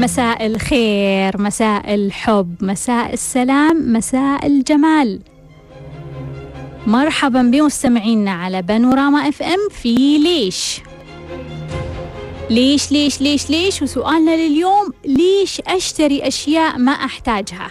[0.00, 5.20] مساء الخير مساء الحب مساء السلام مساء الجمال.
[6.86, 10.80] مرحبا بمستمعينا على بانوراما إف إم في ليش؟
[12.50, 17.70] ليش ليش ليش ليش؟ وسؤالنا لليوم ليش أشتري أشياء ما أحتاجها؟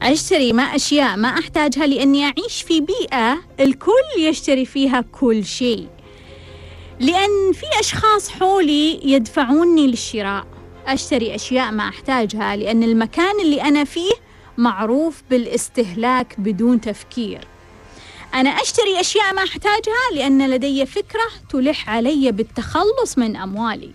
[0.00, 5.86] أشتري ما أشياء ما أحتاجها لأني أعيش في بيئة الكل يشتري فيها كل شيء.
[7.00, 10.49] لأن في أشخاص حولي يدفعوني للشراء.
[10.86, 14.12] أشتري أشياء ما أحتاجها لأن المكان اللي أنا فيه
[14.58, 17.46] معروف بالاستهلاك بدون تفكير.
[18.34, 23.92] أنا أشتري أشياء ما أحتاجها لأن لدي فكرة تلح علي بالتخلص من أموالي.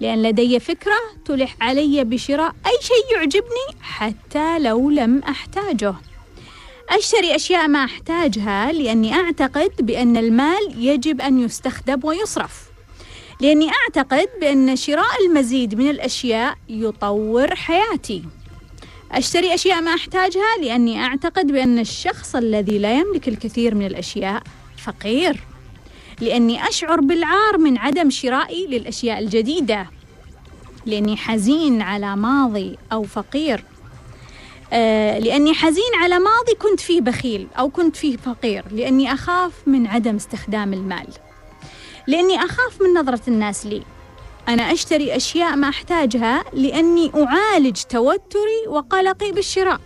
[0.00, 5.94] لأن لدي فكرة تلح علي بشراء أي شيء يعجبني حتى لو لم أحتاجه.
[6.90, 12.67] أشتري أشياء ما أحتاجها لأني أعتقد بأن المال يجب أن يستخدم ويصرف.
[13.40, 18.22] لأني أعتقد بأن شراء المزيد من الأشياء يطور حياتي.
[19.12, 24.42] أشتري أشياء ما أحتاجها لأني أعتقد بأن الشخص الذي لا يملك الكثير من الأشياء
[24.84, 25.40] فقير.
[26.20, 29.86] لأني أشعر بالعار من عدم شرائي للأشياء الجديدة.
[30.86, 33.64] لأني حزين على ماضي أو فقير.
[34.72, 38.64] آه لأني حزين على ماضي كنت فيه بخيل أو كنت فيه فقير.
[38.72, 41.06] لأني أخاف من عدم استخدام المال.
[42.08, 43.82] لأني أخاف من نظرة الناس لي.
[44.48, 49.80] أنا أشتري أشياء ما أحتاجها لأني أعالج توتري وقلقي بالشراء.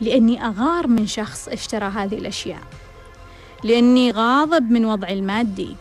[0.00, 2.62] لأني أغار من شخص اشترى هذه الأشياء.
[3.64, 5.76] لأني غاضب من وضعي المادي.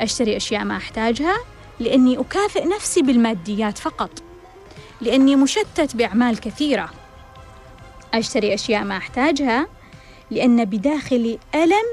[0.00, 1.36] أشتري أشياء ما أحتاجها
[1.80, 4.10] لأني أكافئ نفسي بالماديات فقط.
[5.00, 6.90] لأني مشتت بأعمال كثيرة.
[8.14, 9.66] أشتري أشياء ما أحتاجها
[10.30, 11.86] لأن بداخلي ألم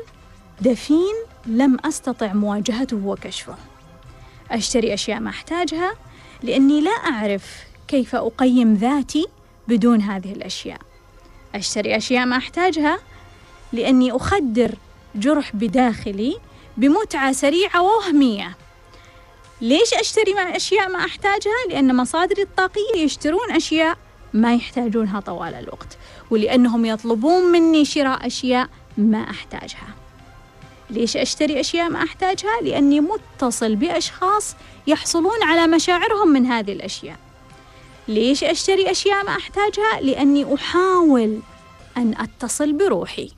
[0.62, 1.14] دفين
[1.46, 3.56] لم أستطع مواجهته وكشفه.
[4.52, 5.94] أشتري أشياء ما أحتاجها
[6.44, 9.26] لأني لا أعرف كيف أقيم ذاتي
[9.68, 10.80] بدون هذه الأشياء.
[11.56, 13.00] أشتري أشياء ما أحتاجها
[13.74, 14.76] لأني أخدر
[15.16, 16.38] جرح بداخلي
[16.78, 18.58] بمتعة سريعة ووهمية.
[19.62, 23.98] ليش أشتري أشياء ما أحتاجها؟ لأن مصادري الطاقية يشترون أشياء
[24.34, 25.98] ما يحتاجونها طوال الوقت
[26.32, 30.03] ولأنهم يطلبون مني شراء أشياء ما أحتاجها.
[30.90, 34.56] ليش أشتري أشياء ما أحتاجها؟ لأني متصل بأشخاص
[34.88, 37.18] يحصلون على مشاعرهم من هذه الأشياء
[38.08, 41.40] ليش أشتري أشياء ما أحتاجها؟ لأني أحاول
[41.98, 43.32] أن أتصل بروحي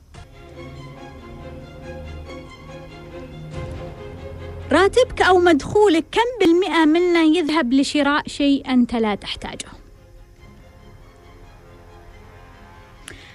[4.72, 9.68] راتبك أو مدخولك كم بالمئة منه يذهب لشراء شيء أنت لا تحتاجه؟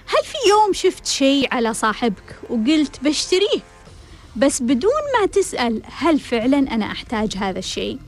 [0.06, 3.60] هل في يوم شفت شيء على صاحبك وقلت بشتريه
[4.36, 7.98] بس بدون ما تسأل هل فعلا أنا أحتاج هذا الشيء.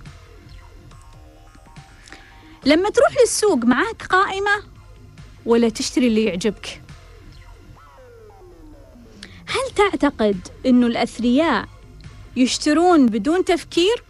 [2.66, 4.62] لما تروح للسوق معاك قائمة
[5.46, 6.82] ولا تشتري اللي يعجبك؟
[9.46, 11.68] هل تعتقد أنه الأثرياء
[12.36, 14.04] يشترون بدون تفكير؟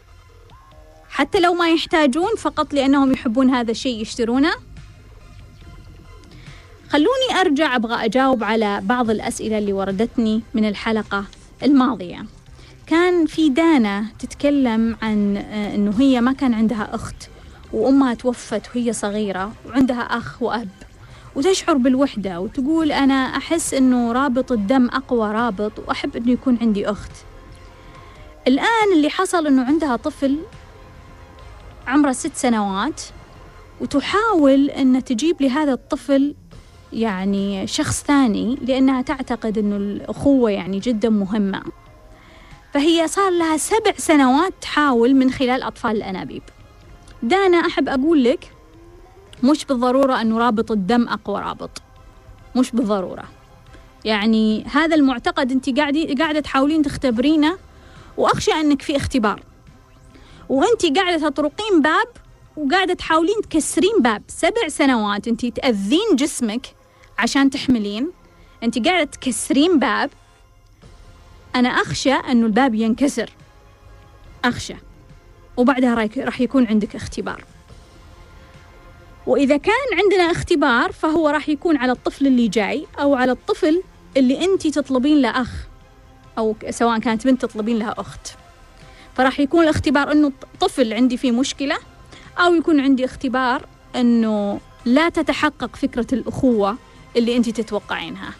[1.09, 4.55] حتى لو ما يحتاجون فقط لأنهم يحبون هذا الشيء يشترونه؟
[6.89, 11.25] خلوني أرجع أبغى أجاوب على بعض الأسئلة اللي وردتني من الحلقة.
[11.65, 12.25] الماضية.
[12.87, 17.29] كان في دانا تتكلم عن آه، أنه هي ما كان عندها أخت
[17.73, 20.69] وأمها توفت وهي صغيرة وعندها أخ وأب.
[21.37, 27.11] وتشعر بالوحدة وتقول أنا أحس أنه رابط الدم أقوى رابط وأحب أنه يكون عندي أخت.
[28.49, 30.39] الآن اللي حصل أنه عندها طفل
[31.87, 33.03] عمره ست سنوات
[33.81, 36.35] وتحاول أن تجيب لهذا الطفل
[36.95, 41.63] يعني شخص ثاني لأنها تعتقد أنه الأخوة يعني جدا مهمة.
[42.75, 46.43] فهي صار لها سبع سنوات تحاول من خلال أطفال الأنابيب.
[47.23, 48.53] دانا أحب أقول لك
[49.43, 51.83] مش بالضرورة أنه رابط الدم أقوى رابط.
[52.57, 53.25] مش بالضرورة.
[54.05, 57.59] يعني هذا المعتقد أنت قاعدة قاعدة تحاولين تختبرينه
[58.17, 59.43] وأخشى أنك في اختبار.
[60.49, 62.09] وأنت قاعدة تطرقين باب
[62.57, 64.23] وقاعدة تحاولين تكسرين باب.
[64.29, 66.67] سبع سنوات أنت تأذين جسمك
[67.19, 68.11] عشان تحملين.
[68.63, 70.11] أنت قاعدة تكسرين باب.
[71.57, 73.31] أنا أخشى أنه الباب ينكسر.
[74.45, 74.75] أخشى.
[75.57, 77.45] وبعدها راح يكون عندك اختبار.
[79.27, 83.83] وإذا كان عندنا اختبار فهو راح يكون على الطفل اللي جاي أو على الطفل
[84.17, 85.67] اللي أنت تطلبين له أخ
[86.39, 88.29] أو سواء كانت بنت تطلبين لها أخت.
[89.17, 91.77] فراح يكون الاختبار أنه طفل عندي فيه مشكلة
[92.39, 93.67] أو يكون عندي اختبار
[93.97, 96.77] أنه لا تتحقق فكرة الأخوة
[97.17, 98.35] اللي أنت تتوقعينها.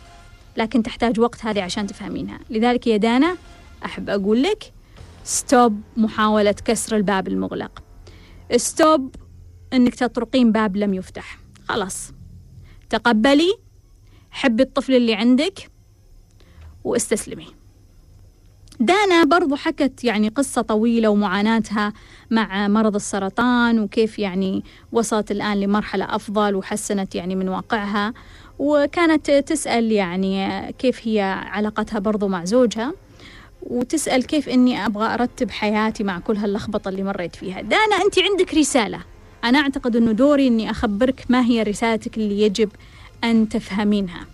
[0.57, 2.39] لكن تحتاج وقت هذه عشان تفهمينها.
[2.51, 3.37] لذلك يا دانا
[3.85, 4.73] أحب أقول لك
[5.25, 7.83] stop محاولة كسر الباب المغلق.
[8.57, 9.15] stop
[9.73, 11.39] أنك تطرقين باب لم يفتح.
[11.69, 12.13] خلاص.
[12.91, 13.55] تقبلي
[14.31, 15.71] حبي الطفل اللي عندك
[16.85, 17.47] واستسلمي.
[18.81, 21.93] دانا برضو حكت يعني قصة طويلة ومعاناتها
[22.31, 28.15] مع مرض السرطان وكيف يعني وصلت الآن لمرحلة أفضل وحسنت يعني من واقعها.
[28.59, 30.49] وكانت تسأل يعني
[30.79, 31.21] كيف هي
[31.51, 32.93] علاقتها برضو مع زوجها
[33.63, 37.61] وتسأل كيف إني أبغى أرتب حياتي مع كل هاللخبطة اللي مريت فيها.
[37.61, 39.01] دانا أنت عندك رسالة.
[39.45, 42.69] أنا أعتقد أنه دوري أني أخبرك ما هي رسالتك اللي يجب
[43.25, 44.27] أن تفهمينها.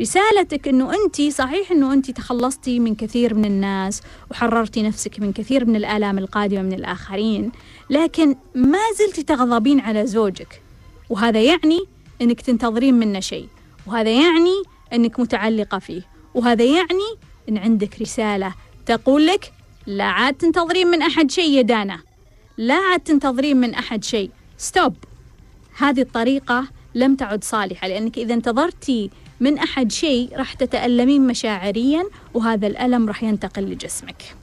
[0.00, 5.64] رسالتك إنه انت صحيح إنه انت تخلصتي من كثير من الناس وحررتي نفسك من كثير
[5.64, 7.52] من الآلام القادمة من الآخرين
[7.90, 10.62] لكن ما زلتي تغضبين على زوجك.
[11.10, 11.80] وهذا يعني
[12.22, 13.48] إنك تنتظرين منه شيء.
[13.86, 16.02] وهذا يعني إنك متعلقة فيه.
[16.34, 17.16] وهذا يعني
[17.48, 18.54] إن عندك رسالة
[18.86, 19.52] تقول لك
[19.86, 22.00] لا عاد تنتظرين من أحد شيء يا دانا.
[22.58, 24.30] لا عاد تنتظرين من أحد شيء.
[24.58, 24.96] ستوب
[25.78, 29.10] هذه الطريقة لم تعد صالحة لأنك إذا انتظرتي
[29.40, 32.04] من أحد شيء راح تتألمين مشاعريا
[32.34, 34.36] وهذا الألم راح ينتقل لجسمك.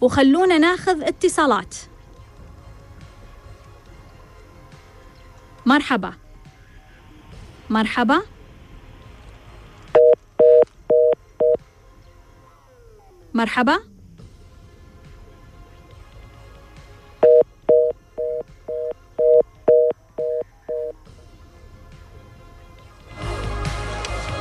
[0.00, 1.74] وخلونا ناخذ اتصالات.
[5.66, 6.12] مرحبا.
[7.70, 8.22] مرحبا.
[13.34, 13.78] مرحبا.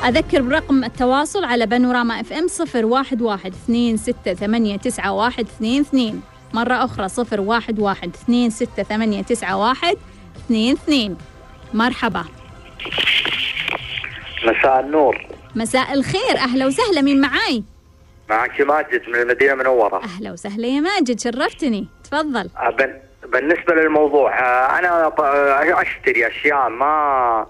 [0.07, 5.45] أذكر برقم التواصل على بانوراما إف إم صفر واحد واحد اثنين ستة ثمانية تسعة واحد
[5.45, 6.21] اثنين اثنين.
[6.53, 9.97] مرة أخرى صفر واحد واحد اثنين ستة ثمانية تسعة واحد
[10.45, 11.17] اثنين اثنين.
[11.73, 12.23] مرحبا.
[14.45, 15.17] مساء النور.
[15.55, 16.37] مساء الخير.
[16.37, 17.63] أهلا وسهلا مين معاي؟
[18.29, 20.03] معك ماجد من المدينة المنورة.
[20.03, 21.87] أهلا وسهلا يا ماجد شرفتني.
[22.03, 22.49] تفضل.
[22.57, 22.93] أبن
[23.27, 27.45] بالنسبة للموضوع آه، أنا آه، أشتري أشياء ما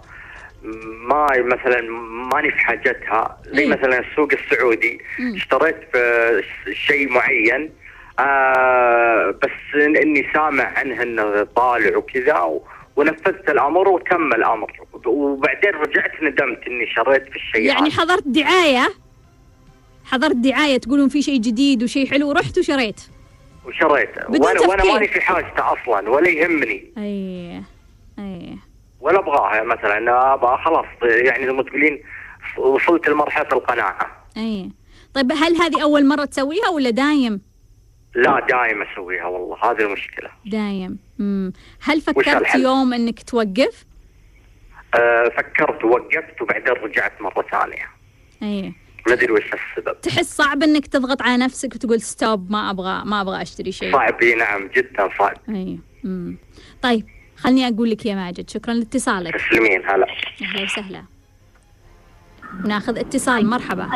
[1.07, 1.81] ما مثلا
[2.33, 3.37] ماني في حاجتها.
[3.45, 3.67] زي إيه.
[3.67, 5.01] مثلا السوق السعودي.
[5.19, 5.35] مم.
[5.35, 6.41] اشتريت في
[6.73, 7.69] شيء معين
[8.19, 12.33] آه بس إني سامع عنه إنه طالع وكذا
[12.99, 14.71] ونفذت الأمر وتم الأمر.
[15.05, 17.91] وبعدين رجعت ندمت إني شريت في الشيء يعني.
[17.91, 18.89] حضرت دعاية؟
[20.05, 23.01] حضرت دعاية تقولون في شيء جديد وشيء حلو ورحت وشريت.
[23.65, 24.09] وشريت.
[24.29, 24.93] وأنا وأنا.
[24.93, 26.93] ماني في حاجته أصلا ولا يهمني.
[26.97, 27.61] أي
[28.19, 28.57] أي
[29.01, 30.85] ولا أبغاها مثلا أبغى خلاص.
[31.01, 32.03] يعني زي ما تقولين
[32.57, 34.25] وصلت لمرحلة القناعة.
[34.37, 34.69] أي
[35.13, 37.41] طيب هل هذه أول مرة تسويها ولا دايم؟
[38.15, 40.29] لا دائما أسويها والله هذه المشكلة.
[40.45, 40.99] دايم.
[41.19, 41.53] مم.
[41.81, 43.85] هل فكرت؟ يوم إنك توقف؟
[44.95, 47.85] أه فكرت ووقفت وبعدين رجعت مرة ثانية.
[48.43, 48.73] أي.
[49.07, 50.01] ما أدري وش السبب.
[50.01, 53.93] تحس صعب إنك تضغط على نفسك وتقول ستوب ما أبغى ما أبغى أشتري شيء.
[53.93, 55.37] صعب إي نعم جدا صعب.
[55.49, 55.79] أي.
[56.03, 56.37] مم.
[56.81, 57.05] طيب
[57.37, 59.35] خلني أقول لك يا ماجد شكرا لاتصالك.
[59.35, 60.07] تسلمين هلا.
[60.41, 61.03] أهلا وسهلا.
[62.65, 63.89] ناخذ اتصال مرحبا.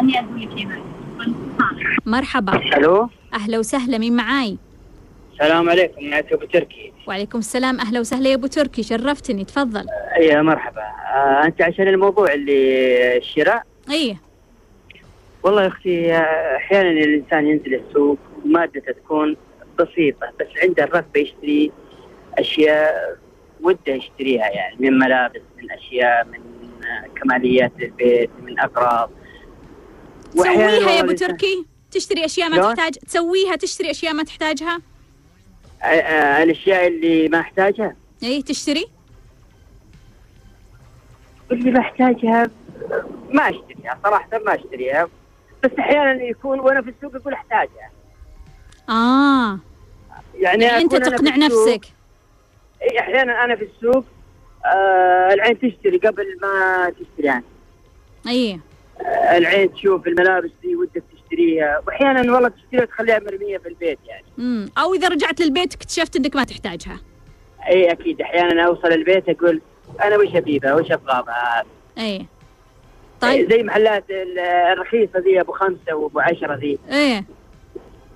[2.06, 2.78] مرحبا.
[2.78, 4.58] ألو؟ أهلا وسهلا مين معاي؟
[5.34, 6.94] السلام عليكم معك أبو تركي.
[7.08, 9.86] وعليكم السلام أهلا وسهلا يا أبو تركي شرفتني تفضل.
[10.20, 10.82] يا مرحبا.
[10.82, 14.18] آه أنت عشان الموضوع اللي الشراء؟ إي.
[15.44, 19.38] والله يا أختي آه، أحيانا الإنسان ينزل السوق ومادته تكون
[19.80, 21.72] بسيطة بس عنده الرغبة يشتري
[22.38, 23.18] أشياء
[23.62, 26.40] وده يشتريها يعني من ملابس من أشياء من
[26.88, 29.10] آه، كماليات للبيت من أغراض.
[30.36, 34.82] وأحياناً تسويها يا الإنسان- تركي تشتري أشياء ما؟ تحتاج تسويها تشتري أشياء ما تحتاجها؟
[36.44, 37.96] الأشياء اللي ما أحتاجها.
[38.24, 38.86] إي تشتري؟
[41.52, 42.50] اللي بحتاجها
[43.30, 45.10] ما أشتريها صراحة ما أشتريها.
[45.64, 47.92] بس أحيانا يكون وأنا في السوق أقول أحتاجها.
[48.90, 49.60] آه.
[50.36, 51.82] يعني, يعني أنت تقنع نفسك.
[53.00, 54.06] أحيانا أنا في السوق
[54.66, 57.44] آه العين تشتري قبل ما تشتري يعني.
[58.28, 58.60] إي.
[59.02, 60.76] آه العين تشوف الملابس دي
[61.38, 64.26] تشتريها واحيانا والله تشتريها تخليها مرمية في البيت يعني.
[64.40, 67.00] امم أو إذا رجعت للبيت اكتشفت إنك ما تحتاجها.
[67.70, 68.22] إي أكيد.
[68.22, 69.62] أحيانا أوصل البيت أقول
[70.04, 71.64] أنا وش ابيبها وش أبغى بها
[71.98, 72.26] إي
[73.22, 73.52] طيب.
[73.54, 76.80] زي محلات ال- الرخيصة ذي أبو خمسة وأبو عشرة ذي.
[76.92, 77.26] إيه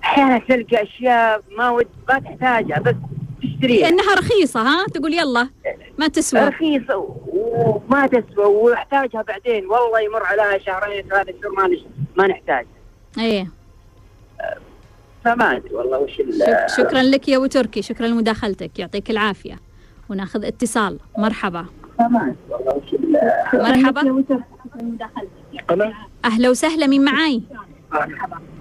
[0.04, 2.94] أحيانا تلقى أشياء ما ود ما تحتاجها بس
[3.42, 3.90] تشتريها.
[3.90, 5.48] لانها رخيصة ها؟ تقول يلا
[5.98, 6.40] ما تسوى.
[6.40, 9.66] رخيصة وما تسوى وأحتاجها بعدين.
[9.66, 11.76] والله يمر عليها شهرين ثلاثة شهور ما.
[12.16, 12.66] ما نحتاج
[13.18, 13.50] إيه.
[15.24, 16.22] فما أدري والله وش
[16.76, 18.78] شكرا لك يا أبو تركي شكرا لمداخلتك.
[18.78, 19.58] يعطيك العافية.
[20.08, 20.98] وناخذ اتصال.
[21.18, 21.66] مرحبا.
[21.98, 23.20] فما أدري والله وش ال...
[23.54, 24.24] مرحبا.
[25.70, 26.50] أنا أهلا.
[26.50, 26.86] وسهلا.
[26.86, 27.42] مين معاي؟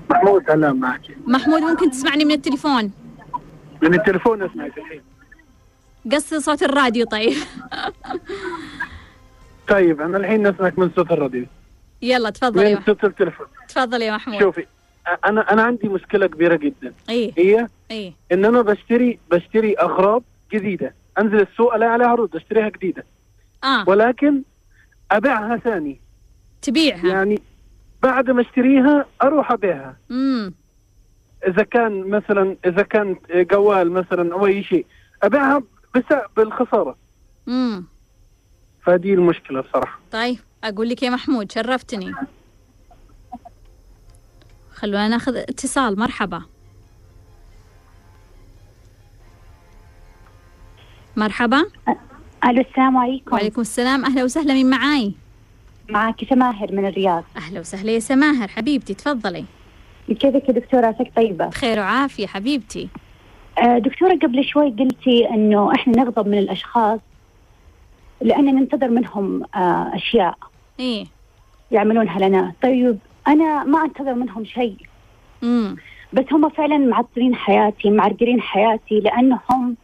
[0.09, 1.01] محمود هلا معك.
[1.27, 2.91] محمود ممكن تسمعني من التليفون؟
[3.81, 5.01] من التليفون اسمعك الحين
[6.11, 7.37] قصي صوت الراديو طيب.
[9.67, 11.45] طيب أنا الحين نسمعك من صوت الراديو.
[12.01, 12.97] يلا تفضل يا محمود
[13.67, 14.39] تفضل يا محمود.
[14.39, 14.65] شوفي
[15.25, 16.93] أنا أنا عندي مشكلة كبيرة جدا.
[17.09, 17.31] إيه.
[17.37, 18.13] هي إيه.
[18.31, 20.23] إن أنا بشتري بشتري أغراض
[20.53, 20.93] جديدة.
[21.19, 23.05] أنزل السوق ألاقي عليها عروض أشتريها جديدة.
[23.63, 23.89] آه.
[23.89, 24.41] ولكن
[25.11, 25.99] أبيعها ثاني.
[26.61, 27.07] تبيعها.
[27.07, 27.41] يعني
[28.03, 29.97] بعد ما أشتريها أروح أبيعها.
[30.11, 30.53] امم
[31.47, 34.85] إذا كان مثلا إذا كان جوال مثلا أو أي شيء
[35.23, 35.63] أبيعها
[35.95, 36.03] بس
[36.37, 36.97] بالخسارة.
[37.47, 37.85] امم
[38.83, 39.99] فدي المشكلة بصراحة.
[40.11, 40.37] طيب.
[40.63, 42.13] أقول لك يا محمود شرفتني.
[44.73, 45.99] خلونا ناخذ اتصال.
[45.99, 46.41] مرحبا.
[51.15, 51.65] مرحبا.
[52.45, 53.35] ألو السلام عليكم.
[53.35, 54.05] وعليكم السلام.
[54.05, 55.13] أهلا وسهلا من معاي؟
[55.89, 57.23] معك سماهر من الرياض.
[57.37, 58.47] أهلا وسهلا يا سماهر.
[58.47, 59.45] حبيبتي تفضلي.
[60.07, 61.47] كيفك يا دكتورة؟ عساك طيبة.
[61.47, 62.89] بخير وعافية حبيبتي.
[63.57, 66.99] آه، دكتورة قبل شوي قلتي إنه إحنا نغضب من الأشخاص.
[68.21, 70.37] لأن ننتظر منهم آه، أشياء
[70.79, 71.05] إيه.
[71.71, 72.53] يعملونها لنا.
[72.63, 74.77] طيب أنا ما أنتظر منهم شيء.
[76.13, 79.75] بس هم فعلا معطلين حياتي معرقلين حياتي لأنهم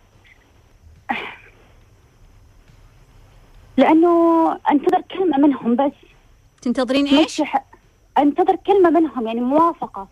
[3.77, 5.91] لأنه أنتظر كلمة منهم بس.
[6.61, 7.07] تنتظرين
[7.41, 7.65] ح-
[8.17, 10.07] أنتظر كلمة منهم يعني موافقة.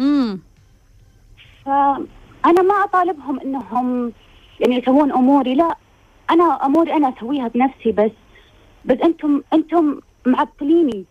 [0.00, 0.40] امم
[1.64, 4.12] فأنا ما أطالبهم إنهم
[4.60, 5.76] يعني يسوون أموري لا.
[6.30, 8.10] أنا أموري أنا أسويها بنفسي بس
[8.84, 11.04] بس أنتم أنتم معطليني.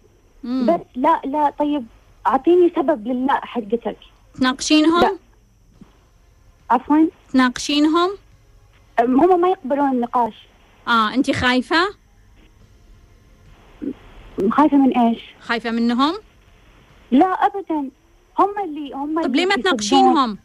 [0.43, 1.86] بس لا لا طيب
[2.27, 3.98] أعطيني سبب لله حقتك
[4.36, 5.17] تناقشينهم؟ لا.
[6.70, 7.08] عفوا.
[7.34, 8.10] تناقشينهم؟
[9.00, 10.34] هم ما يقبلون النقاش.
[10.88, 11.77] آه انت خايفة؟
[14.51, 16.13] خايفة من إيش؟ خايفة منهم؟
[17.12, 17.89] لا أبدا.
[18.39, 19.55] هم اللي هم طب ليه ما.
[19.55, 20.38] تناقشينهم؟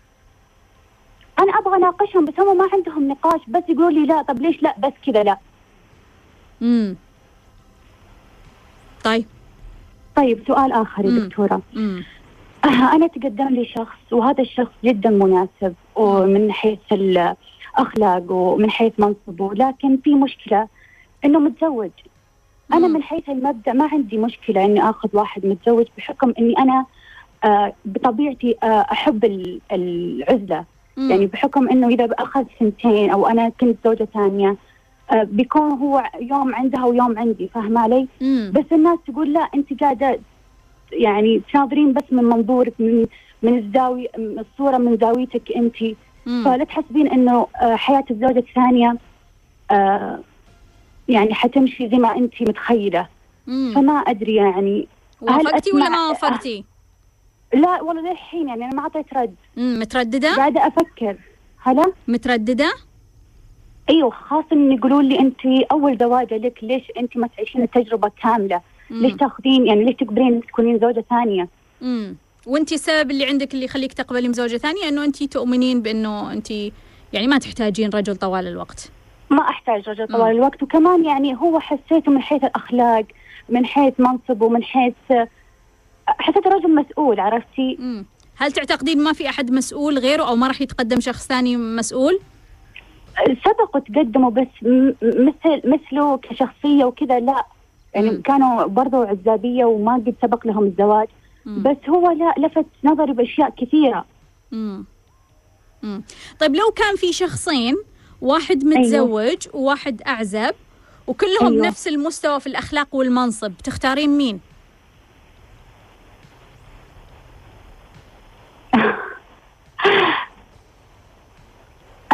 [1.38, 4.74] أنا أبغى أناقشهم بس هم ما عندهم نقاش بس يقولوا لي لا طب ليش لا؟
[4.78, 5.38] بس كذا لا.
[6.62, 6.96] امم
[9.04, 9.24] طيب.
[10.16, 11.18] طيب سؤال آخر يا مم.
[11.18, 11.62] دكتورة.
[11.76, 12.04] امم
[12.64, 19.54] آه، أنا تقدم لي شخص وهذا الشخص جدا مناسب ومن حيث الأخلاق ومن حيث منصبه
[19.54, 20.68] لكن في مشكلة
[21.24, 21.90] إنه متزوج.
[22.72, 22.94] أنا مم.
[22.94, 26.86] من حيث المبدأ ما عندي مشكلة إني آخذ واحد متزوج بحكم إني أنا
[27.44, 29.60] آه، بطبيعتي آه، أحب ال-
[30.98, 34.56] يعني بحكم إنه إذا أخذ سنتين أو أنا كنت زوجة ثانية
[35.10, 39.80] آه، بيكون هو يوم عندها ويوم عندي فاهمة علي؟ امم بس الناس تقول لا أنت
[39.80, 40.20] قاعدة
[40.92, 43.06] يعني تناظرين بس من منظورك من
[43.42, 45.76] من الزاوية من الصورة من زاويتك أنت.
[46.44, 48.96] فلا تحسبين إنه آه، حياة الزوجة الثانية
[49.70, 50.20] آه،
[51.08, 53.06] يعني حتمشي زي ما أنت متخيلة.
[53.46, 54.88] فما أدري يعني
[55.20, 56.64] وافقتي ولا ما وافقتي؟
[57.54, 61.16] لا والله للحين يعني أنا ما أعطيت رد امم مترددة؟ قاعدة أفكر
[61.62, 62.72] هلا مترددة؟
[63.90, 65.40] أيوه خاصة إن يقولوا لي أنت
[65.72, 70.78] أول زواجة لك ليش أنت ما تعيشين التجربة كاملة ليش تاخذين يعني ليش تقبلين تكونين
[70.78, 71.48] زوجة ثانية
[71.82, 76.50] امم وأنت السبب اللي عندك اللي يخليك تقبلي زوجة ثانية إنه أنت تؤمنين بإنه أنت
[77.12, 78.90] يعني ما تحتاجين رجل طوال الوقت.
[79.30, 80.16] ما أحتاج رجل مم.
[80.16, 83.04] طوال الوقت وكمان يعني هو حسيته من حيث الأخلاق
[83.48, 84.94] من حيث منصبه من حيث
[86.18, 88.04] حسيت رجل مسؤول عرفتي
[88.36, 92.20] هل تعتقدين ما في أحد مسؤول غيره أو ما راح يتقدم شخص ثاني مسؤول؟
[93.26, 94.48] سبق وتقدموا بس
[95.02, 97.46] مثل مثله كشخصية وكذا لا
[97.94, 98.22] يعني مم.
[98.22, 101.08] كانوا برضو عزابية وما قد سبق لهم الزواج
[101.44, 101.62] مم.
[101.62, 104.04] بس هو لا لفت نظري بأشياء كثيرة
[104.52, 104.84] مم.
[105.82, 106.02] مم.
[106.40, 107.76] طيب لو كان في شخصين
[108.20, 110.54] واحد متزوج وواحد أعزب
[111.06, 111.66] وكلهم أيوة.
[111.66, 114.40] نفس المستوى في الأخلاق والمنصب تختارين مين؟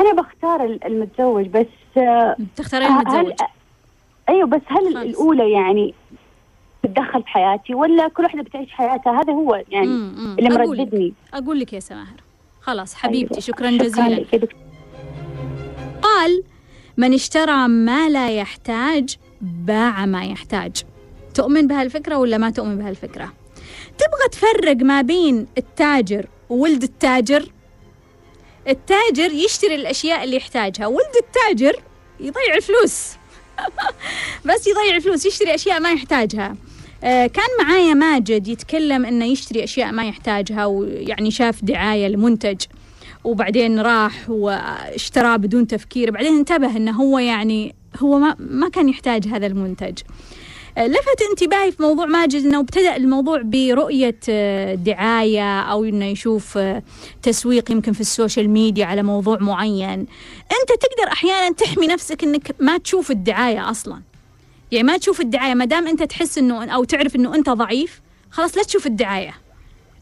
[0.06, 3.32] أنا بختار ال- المتزوج بس آه، تختارين هل المتزوج
[4.28, 5.02] أيوه بس هل خلاص.
[5.04, 5.94] الأولى يعني
[6.82, 10.14] تتدخل في حياتي ولا كل واحدة بتعيش حياتها هذا هو يعني مم.
[10.16, 10.36] مم.
[10.38, 12.20] اللي مرددني أقول لك يا سماهر
[12.60, 13.40] خلاص حبيبتي أيوة.
[13.40, 14.24] شكرا شكرا جزيلا.
[16.02, 16.42] قال
[16.96, 20.82] من اشترى ما لا يحتاج باع ما يحتاج
[21.34, 23.32] تؤمن بهالفكرة ولا ما تؤمن بهالفكرة
[23.98, 27.48] تبغى تفرق ما بين التاجر وولد التاجر
[28.68, 30.86] التاجر يشتري الأشياء اللي يحتاجها.
[30.86, 31.82] ولد التاجر
[32.20, 33.12] يضيع الفلوس.
[34.48, 36.56] بس يضيع الفلوس يشتري أشياء ما يحتاجها.
[37.04, 42.60] آه، كان معايا ماجد يتكلم إنه يشتري أشياء ما يحتاجها ويعني شاف دعاية لمنتج
[43.24, 46.10] وبعدين راح واشتراه بدون تفكير.
[46.10, 49.98] بعدين انتبه إنه هو يعني هو ما ما كان يحتاج هذا المنتج.
[50.78, 56.82] لفت انتباهي في موضوع ماجد إنه ابتدأ الموضوع برؤية آه، دعاية أو إنه يشوف آه،
[57.22, 60.06] تسويق يمكن في السوشيال ميديا على موضوع معين.
[60.60, 64.02] أنت تقدر أحيانا تحمي نفسك إنك ما تشوف الدعاية أصلا.
[64.72, 68.00] يعني ما تشوف الدعاية ما دام أنت تحس إنه أو تعرف إنه أنت ضعيف
[68.30, 69.34] خلاص لا تشوف الدعاية.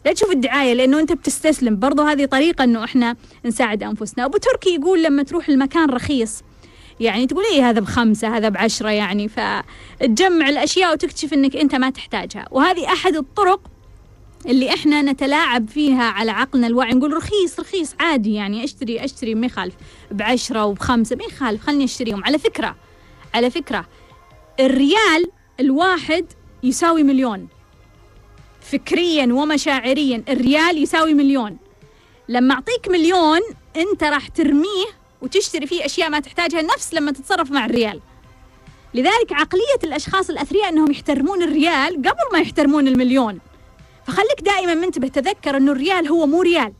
[0.06, 1.76] لا تشوف الدعاية لأنه أنت بتستسلم.
[1.78, 4.24] برضو هذه طريقة أنه إحنا نساعد أنفسنا.
[4.24, 6.42] أبو تركي يقول لما تروح المكان رخيص
[7.02, 12.48] يعني تقول إيه هذا بخمسة هذا بعشرة يعني فتجمع الأشياء وتكتشف أنك أنت ما تحتاجها.
[12.50, 13.60] وهذه أحد الطرق
[14.46, 19.46] اللي إحنا نتلاعب فيها على عقلنا الواعي نقول رخيص رخيص عادي يعني أشتري أشتري ما
[19.46, 19.74] يخالف
[20.10, 22.24] بعشرة وبخمسة ما يخالف خلني أشتريهم.
[22.24, 22.76] على فكرة
[23.34, 23.86] على فكرة
[24.60, 25.30] الريال
[25.60, 26.26] الواحد
[26.62, 27.48] يساوي مليون.
[28.60, 31.56] فكريا ومشاعريا الريال يساوي مليون.
[32.28, 33.40] لما أعطيك مليون
[33.76, 38.00] أنت راح ترميه وتشتري فيه أشياء ما تحتاجها نفس لما تتصرف مع الريال.
[38.94, 43.38] لذلك عقلية الأشخاص الأثرياء أنهم يحترمون الريال قبل ما يحترمون المليون.
[44.06, 46.72] فخليك دائما منتبه تذكر أنه الريال هو مو ريال.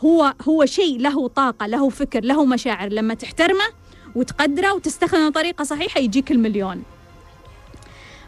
[0.00, 2.88] هو هو شيء له طاقة له فكر له مشاعر.
[2.88, 3.64] لما تحترمه
[4.14, 6.82] وتقدره وتستخدمه بطريقة صحيحة يجيك المليون.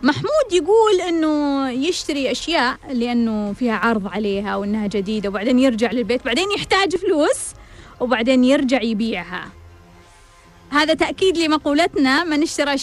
[0.03, 6.51] محمود يقول إنه يشتري أشياء لأنه فيها عرض عليها وإنها جديدة وبعدين يرجع للبيت بعدين
[6.51, 7.39] يحتاج فلوس.
[8.05, 9.49] وبعدين يرجع يبيعها.
[10.71, 12.79] هذا تأكيد لمقولتنا من اشترى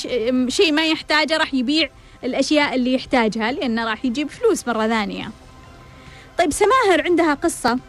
[0.48, 1.90] شيء ما يحتاجه راح يبيع
[2.24, 5.32] الأشياء اللي يحتاجها لأنه راح يجيب فلوس مرة ثانية.
[6.40, 7.80] طيب سماهر عندها قصة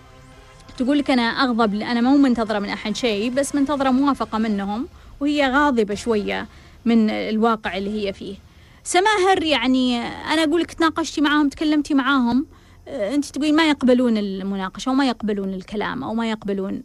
[0.78, 4.88] تقول لك أنا أغضب أنا مو منتظرة من أحد شيء بس منتظرة موافقة منهم
[5.20, 6.48] وهي غاضبة شوية
[6.84, 8.34] من الواقع اللي هي فيه.
[8.84, 12.46] سماهر يعني أنا أقول لك تناقشتي معاهم تكلمتي معاهم
[12.88, 16.82] أنت تقولين ما يقبلون المناقشة وما يقبلون الكلام أو ما يقبلون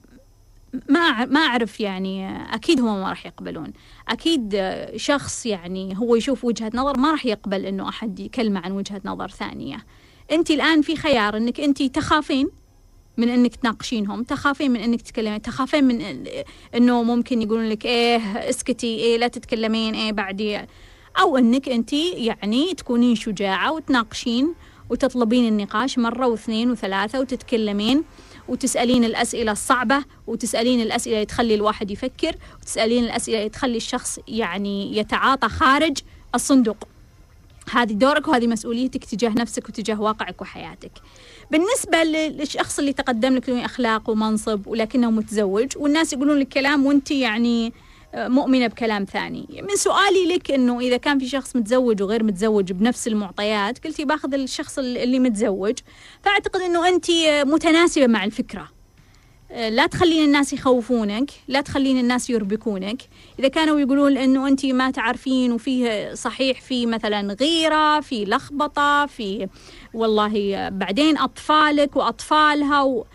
[0.90, 3.74] ما ما أعرف يعني أكيد هم ما راح يقبلون.
[4.10, 4.66] أكيد
[4.96, 9.28] شخص يعني هو يشوف وجهة نظر ما راح يقبل إنه أحد يكلمه عن وجهة نظر
[9.28, 9.86] ثانية.
[10.32, 12.50] انت الآن في خيار إنك انت تخافين
[13.18, 16.26] من إنك تناقشينهم تخافين من إنك تتكلمين تخافين من
[16.76, 20.60] إنه ممكن يقولون لك إيه اسكتي إيه لا تتكلمين إيه بعدي
[21.20, 24.54] أو أنك أنت يعني تكونين شجاعة وتناقشين
[24.90, 28.04] وتطلبين النقاش مرة واثنين وثلاثة وتتكلمين.
[28.48, 35.98] وتسألين الأسئلة الصعبة وتسألين الأسئلة تخلي الواحد يفكر وتسألين الأسئلة تخلي الشخص يعني يتعاطى خارج
[36.36, 36.88] الصندوق.
[37.72, 40.92] هذه دورك وهذه مسؤوليتك تجاه نفسك وتجاه واقعك وحياتك.
[41.52, 47.74] بالنسبة للشخص اللي تقدم لك أخلاق ومنصب ولكنه متزوج والناس يقولون لك كلام وأنت يعني
[48.16, 49.48] مؤمنة بكلام ثاني.
[49.70, 54.34] من سؤالي لك أنه إذا كان في شخص متزوج وغير متزوج بنفس المعطيات قلتي باخذ
[54.34, 55.78] الشخص اللي متزوج
[56.24, 57.06] فأعتقد أنه أنت
[57.46, 58.70] متناسبة مع الفكرة.
[59.50, 63.02] لا تخلين الناس يخوفونك لا تخلين الناس يربكونك.
[63.40, 69.48] إذا كانوا يقولون أنه أنت ما تعرفين وفيه صحيح في مثلا غيرة في لخبطة في
[69.94, 73.06] والله بعدين أطفالك وأطفالها و...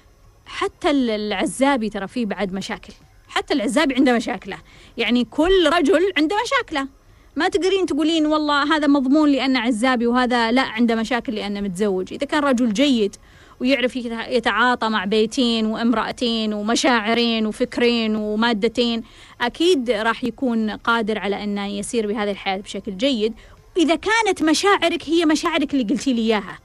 [0.47, 2.93] حتى العزابي ترى فيه بعد مشاكل.
[3.33, 4.59] حتى العزابي عنده مشاكله.
[4.97, 6.89] يعني كل رجل عنده مشاكله.
[7.37, 12.13] ما تقدرين تقولين والله هذا مضمون لأنه عزابي وهذا لا عنده مشاكل لأنه متزوج.
[12.13, 13.17] إذا كان رجل جيد
[13.61, 13.97] ويعرف
[14.29, 19.03] يتعاطى مع بيتين وامرأتين ومشاعرين وفكرين ومادتين
[19.41, 23.35] أكيد راح يكون قادر على أنه يسير بهذه الحياة بشكل جيد.
[23.77, 26.59] إذا كانت مشاعرك هي مشاعرك اللي قلتي لي إياها.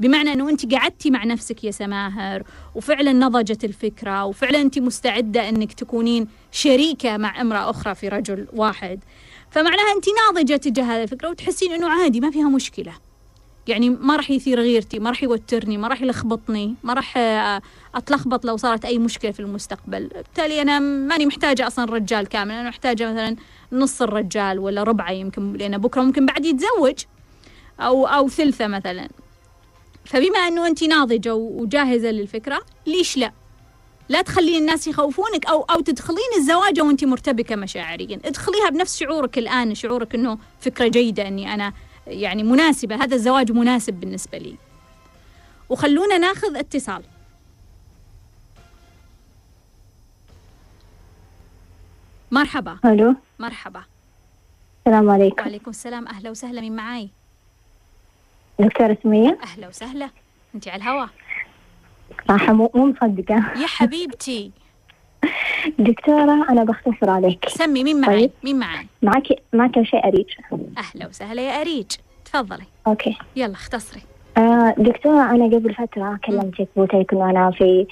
[0.00, 2.42] بمعنى أنه أنت قعدتي مع نفسك يا سماهر
[2.74, 9.00] وفعلا نضجت الفكرة وفعلا أنت مستعدة أنك تكونين شريكة مع امرأة أخرى في رجل واحد.
[9.50, 12.92] فمعناها أنت ناضجة تجاه هذه الفكرة وتحسين أنه عادي ما فيها مشكلة.
[13.66, 17.14] يعني ما راح يثير غيرتي ما راح يوترني ما راح يلخبطني ما راح
[17.94, 20.06] أتلخبط لو صارت أي مشكلة في المستقبل.
[20.08, 23.36] بالتالي أنا ماني محتاجة أصلا رجال كامل أنا محتاجة مثلا
[23.72, 26.98] نص الرجال ولا ربعة يمكن لأن بكرة ممكن بعد يتزوج
[27.80, 29.08] أو أو ثلثة مثلا.
[30.04, 33.32] فبما أنه أنت ناضجة وجاهزة للفكرة ليش لا؟
[34.08, 38.20] لا تخلين الناس يخوفونك أو أو تدخلين الزواج وأنت مرتبكة مشاعريا.
[38.24, 41.72] ادخليها بنفس شعورك الآن شعورك أنه فكرة جيدة أني أنا
[42.06, 44.56] يعني مناسبة هذا الزواج مناسب بالنسبة لي.
[45.68, 47.02] وخلونا ناخذ اتصال.
[52.30, 52.78] مرحبا.
[52.84, 53.14] ألو.
[53.38, 53.82] مرحبا.
[54.86, 55.42] السلام عليكم.
[55.42, 56.08] وعليكم السلام.
[56.08, 57.10] أهلا وسهلا من معاي؟
[58.58, 59.38] دكتورة سمية.
[59.42, 60.08] أهلا وسهلا.
[60.54, 61.08] أنت على الهواء.
[62.28, 63.34] صراحة مو مو مصدقة.
[63.34, 64.50] يا حبيبتي.
[65.78, 67.48] دكتورة أنا بختصر عليك.
[67.48, 68.30] سمي مين معي؟ طيب.
[68.44, 70.26] مين معي؟ معك معك شيء أريج
[70.78, 71.86] أهلا وسهلا يا أريج
[72.24, 72.64] تفضلي.
[72.86, 73.16] أوكي.
[73.36, 74.00] يلا اختصري.
[74.36, 77.86] آه دكتورة أنا قبل فترة كلمتك قلت إنه أنا في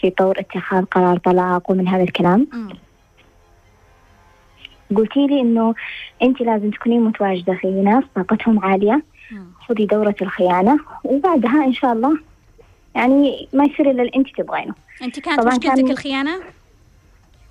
[0.00, 2.48] في طور اتخاذ قرار طلاق ومن هذا الكلام.
[4.96, 5.74] قلتي لي إنه
[6.22, 8.92] أنت لازم تكونين متواجدة في ناس طاقتهم عالية.
[8.92, 9.02] مم.
[9.68, 12.18] خذي دورة الخيانة وبعدها إن شاء الله
[12.94, 14.74] يعني ما يصير إلا اللي أنت تبغينه.
[15.02, 16.40] أنت كانت مشكلتك كان- الخيانة؟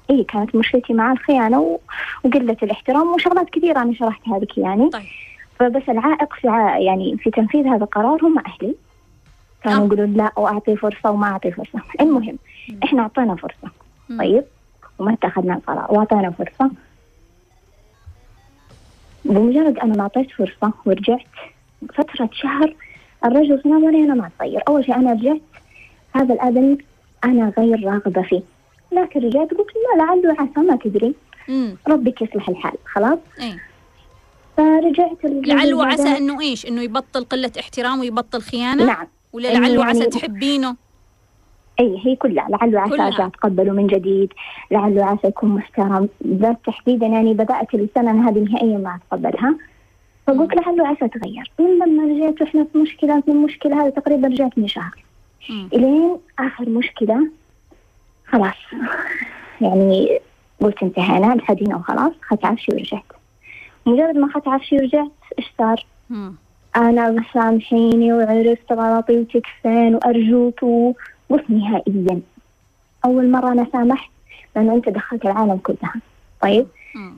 [0.09, 1.79] إيه كانت مشكلتي مع الخيانة و...
[2.23, 4.89] وقلة الاحترام وشغلات كثيرة أنا شرحتها لك يعني.
[4.89, 5.03] طيب.
[5.59, 6.77] فبس العائق في ع...
[6.79, 8.75] يعني في تنفيذ هذا القرار هم أهلي.
[9.63, 9.85] كانوا آه.
[9.85, 11.79] يقولون لا وأعطي فرصة وما أعطي فرصة.
[12.01, 12.37] المهم
[12.69, 12.79] مم.
[12.83, 13.71] إحنا أعطينا فرصة.
[14.09, 14.19] مم.
[14.19, 14.43] طيب.
[14.99, 15.87] وما اتخذنا القرار.
[15.89, 16.71] وأعطينا فرصة.
[19.25, 21.19] بمجرد أنا ما أعطيت فرصة ورجعت
[21.93, 22.75] فترة شهر
[23.25, 25.41] الرجل في نظري أنا ما أتغير أول شيء أنا رجعت
[26.15, 26.77] هذا الآدمي
[27.25, 28.41] أنا غير راغبة فيه.
[28.91, 29.67] لكن رجعت قلت
[29.97, 31.15] لا لعله عسى ما تدري.
[31.87, 33.59] ربك يصلح الحال خلاص؟ اي
[34.57, 39.07] فرجعت الرجل لعل وعسى بعدين- إنه إيش؟ إنه يبطل قلة احترام ويبطل خيانة؟ نعم.
[39.33, 40.75] ولا وعسى يعني- تحبينه؟
[41.79, 42.47] اي هي كلها.
[42.49, 42.93] لعله عسى.
[43.01, 44.33] ارجع اتقبله من جديد.
[44.71, 46.09] لعله عسى يكون محترم.
[46.27, 49.55] ذات تحديدا يعني بدأت السنة هذه نهائيا ما اتقبلها
[50.27, 51.51] فقلت لعله عسى تغير.
[51.59, 55.03] من لما رجعت وإحنا في مشكلة في المشكلة هذه تقريبا رجعت من شهر.
[55.73, 57.27] إلين آخر مشكلة
[58.27, 58.55] خلاص.
[59.61, 60.19] يعني
[60.61, 63.03] قلت انتهينا انحدينا وخلاص اخذت عفشي ورجعت.
[63.85, 65.85] مجرد ما اخذت عفشي ورجعت إيش صار؟
[66.75, 72.21] أنا سامحيني وعرفت غلطي وتكفين وأرجوك وقلت نهائيا.
[73.05, 74.09] أول مرة أنا سامحت
[74.55, 75.93] لأنه أنت دخلت العالم كلها.
[76.41, 76.67] طيب.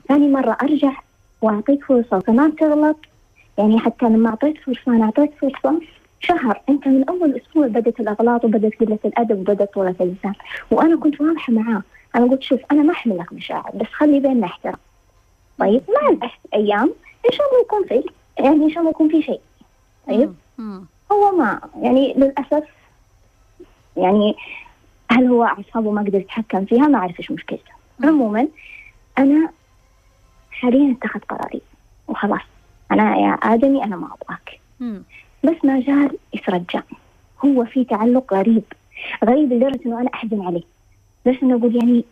[0.08, 0.92] ثاني مرة أرجع
[1.42, 2.16] وأعطيك فرصة.
[2.16, 2.96] وكمان تغلط
[3.58, 5.80] يعني حتى لما أعطيت فرصة أنا أعطيت فرصة
[6.20, 6.60] شهر.
[6.68, 10.34] أنت من أول أسبوع بدت الأغلاط وبدت قلة الأدب وبدت طولة اللسان.
[10.70, 11.82] وأنا كنت واضحة معاه.
[12.16, 14.78] أنا قلت شوف أنا ما أحمل لك مشاعر بس خلي بيننا احترام.
[15.58, 16.94] طيب مع الأيام
[17.26, 19.40] إن شاء الله يكون في يعني إن شاء الله يكون في شيء.
[20.08, 20.34] طيب.
[21.12, 22.64] هو ما يعني للأسف
[23.96, 24.36] يعني
[25.10, 27.72] هل هو أعصابه ما قدر يتحكم فيها؟ ما أعرف إيش مشكلته.
[28.04, 28.48] عموما
[29.18, 29.50] أنا
[30.58, 31.60] حاليا اتخذت قراري.
[32.08, 32.40] وخلاص.
[32.92, 34.60] أنا يا آدمي أنا ما أبغاك.
[35.44, 36.82] بس ما زال يترجع.
[37.44, 38.62] هو في تعلق غريب.
[39.24, 40.62] غريب لدرجة إنه أنا أحزن عليه.
[41.26, 42.04] بس إنه أقول يعني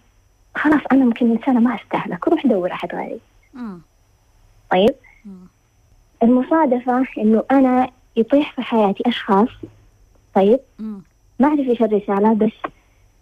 [0.55, 2.29] خلاص أنا يمكن إنسانة ما أستاهلك.
[2.29, 3.21] روح دور أحد غيري.
[4.71, 5.47] طيب؟ مم.
[6.23, 9.49] المصادفة إنه أنا يطيح في حياتي أشخاص.
[10.35, 11.03] طيب؟ مم.
[11.41, 12.71] ما أعرف إيش الرسالة بس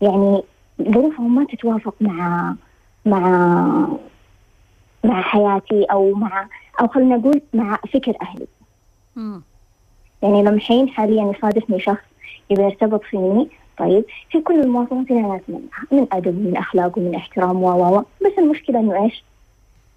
[0.00, 0.42] يعني
[0.82, 2.54] ظروفهم ما تتوافق مع
[3.06, 3.88] مع
[5.04, 6.48] مع حياتي أو مع
[6.80, 8.46] أو خلينا نقول مع فكر أهلي
[9.16, 9.42] مم.
[10.22, 12.04] يعني لما حين حاليا يصادفني شخص
[12.50, 17.14] يبي يرتبط فيني طيب في كل المواصفات اللي أنا أتمناها من أدب ومن أخلاق ومن
[17.14, 18.02] احترام و و و.
[18.26, 19.24] بس المشكلة إنه إيش؟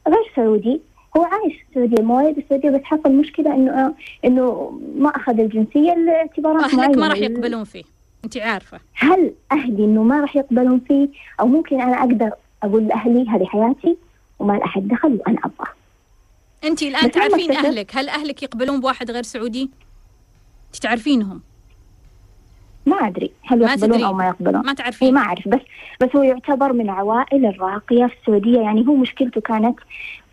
[0.08, 0.82] غير سعودي
[1.18, 3.94] هو عايش في السعودية مواليد السعودية بس حصل مشكلة إنه
[4.26, 7.08] إنه ما أخذ الجنسية لاعتبارات اهلك ما.
[7.08, 7.84] راح يقبلون فيه
[8.26, 12.32] أنت عارفة هل أهلي إنه ما راح يقبلون فيه أو ممكن أنا أقدر
[12.64, 13.98] أقول لأهلي هذه حياتي
[14.40, 15.74] وما لأحد دخل وأنا أبغى.
[16.64, 19.70] انت الآن بس لما تعرفين أهلك هل أهلك يقبلون بواحد غير سعودي؟
[20.82, 21.42] تعرفينهم؟
[22.86, 24.04] ما أدري هل ما يقبلون.
[24.04, 24.66] أو ما يقبلون.
[24.66, 25.14] ما تعرفين.
[25.14, 25.62] ما أعرف بس
[26.02, 28.60] بس هو يعتبر من العوائل الراقية في السعودية.
[28.60, 29.80] يعني هو مشكلته كانت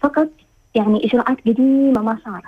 [0.01, 0.29] فقط
[0.75, 2.45] يعني إجراءات قديمة ما صارت.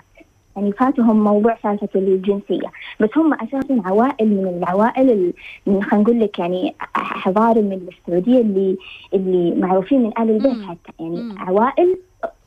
[0.57, 2.69] يعني فاتهم موضوع سالفة الجنسية
[3.01, 5.33] بس هم أساسا عوائل من العوائل ال-
[5.67, 8.77] من خلينا نقول لك يعني حضارة من السعودية اللي
[9.15, 10.65] اللي معروفين من آل البيت.
[10.69, 11.39] حتى يعني مم.
[11.39, 11.97] عوائل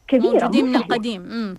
[0.07, 0.75] كبيرة موجودين مو من.
[0.75, 1.57] القديم مم.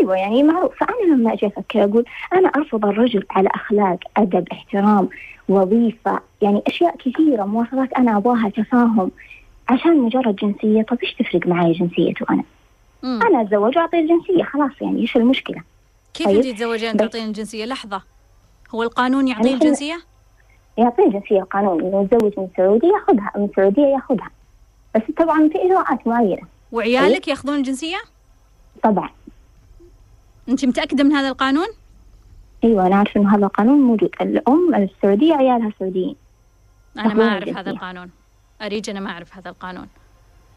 [0.00, 5.08] أيوه يعني معروف فأنا لما أجي أفكر أقول أنا أرفض الرجل على أخلاق أدب احترام
[5.48, 9.10] وظيفة يعني أشياء كثيرة مواصفات أنا أبغاها تفاهم
[9.68, 12.42] عشان مجرد جنسية طب إيش تفرق معي جنسيته أنا؟
[13.02, 13.20] مم.
[13.22, 15.62] أنا أتزوج واعطيه الجنسية خلاص يعني إيش المشكلة؟
[16.14, 16.36] كيف طيب.
[16.36, 18.02] انت تتزوجين بس- تعطين الجنسية؟ لحظة.
[18.74, 20.02] هو القانون يعطيه يعني الجنسية؟
[20.78, 24.30] يعطيه الجنسية القانون إنه يتزوج من سعودي ياخذها من سعودية ياخذها.
[24.94, 26.42] بس طبعا في إجراءات معينة.
[26.72, 27.96] وعيالك ياخذون الجنسية؟
[28.82, 29.10] طبعا.
[30.48, 31.66] أنت متأكدة من هذا القانون؟
[32.64, 34.10] أيوه أنا عارفه إنه هذا القانون موجود.
[34.20, 36.16] الأم السعودية عيالها سعوديين.
[36.98, 37.70] أنا ما أعرف هذا الجنسية.
[37.70, 38.10] القانون.
[38.62, 39.88] أريج أنا ما أعرف هذا القانون.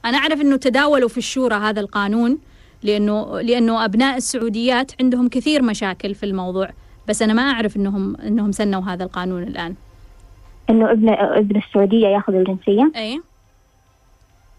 [0.05, 2.37] أنا أعرف إنه تداولوا في الشورى هذا القانون.
[2.83, 6.69] لأنه لأنه أبناء السعوديات عندهم كثير مشاكل في الموضوع.
[7.07, 9.75] بس أنا ما أعرف إنهم إنهم سنوا هذا القانون الآن.
[10.69, 13.21] إنه ابن ابن السعودية ياخذ الجنسية؟ اي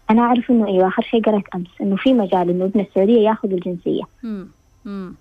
[0.09, 3.51] أنا أعرف إنه أيوة آخر شيء قرأت أمس إنه في مجال إنه ابن السعودية ياخذ
[3.51, 4.03] الجنسية.
[4.23, 4.47] امم
[4.85, 5.15] امم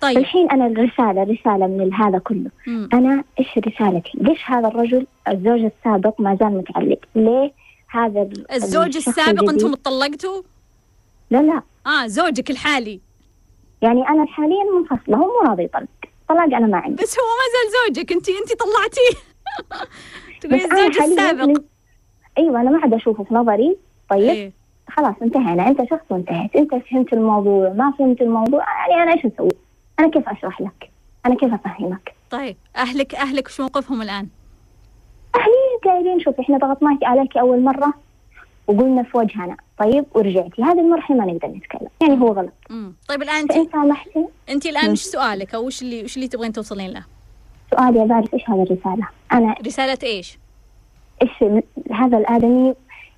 [0.00, 0.18] طيب.
[0.18, 2.88] الحين أنا الرسالة رسالة من هذا كله، مم.
[2.92, 7.52] أنا إيش رسالتي؟ ليش هذا الرجل الزوج السابق ما زال متعلق؟ ليه
[7.88, 10.42] هذا ال- الزوج السابق أنتم اتطلقتوا
[11.30, 11.62] لا لا.
[11.86, 13.00] آه زوجك الحالي.
[13.82, 15.86] يعني أنا حاليا منفصلة هو مو راضي يطلق،
[16.28, 17.02] طلاق أنا ما عندي.
[17.02, 19.20] بس هو ما زال زوجك انت انت طلعتيه
[20.40, 21.62] تقولي الزوج السابق.
[22.38, 23.76] أيوة أنا ما عاد أشوفه في نظري.
[24.10, 24.52] طيب إيه.
[24.90, 25.68] خلاص انتهينا.
[25.68, 26.56] أنت شخص وانتهيت.
[26.56, 29.48] أنت فهمت الموضوع ما فهمت الموضوع يعني أنا إيش أسوي؟
[30.00, 30.90] أنا كيف أشرح لك؟
[31.26, 34.28] أنا كيف أفهمك؟ طيب أهلك أهلك وش موقفهم الآن؟
[35.34, 37.94] أهلي قايلين شوفي إحنا ضغطناك عليك أول مرة
[38.66, 39.56] وقلنا في وجهنا.
[39.78, 40.62] طيب ورجعتي.
[40.62, 41.88] هذه المرحلة ما نقدر نتكلم.
[42.02, 42.52] يعني هو غلط.
[42.70, 46.28] امم طيب الآن فإن انت سامحتي انت الآن وش سؤالك؟ أو وش اللي وش اللي
[46.28, 47.04] تبغين توصلين له؟
[47.70, 50.38] سؤالي بعرف إيش هذه الرسالة؟ أنا رسالة إيش؟
[51.22, 51.44] إيش
[51.92, 52.74] هذا الآدمي؟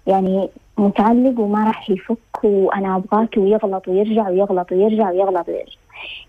[0.06, 5.78] يعني متعلق وما راح يفك وأنا أبغاك ويغلط ويرجع ويغلط ويرجع ويغلط ويرجع.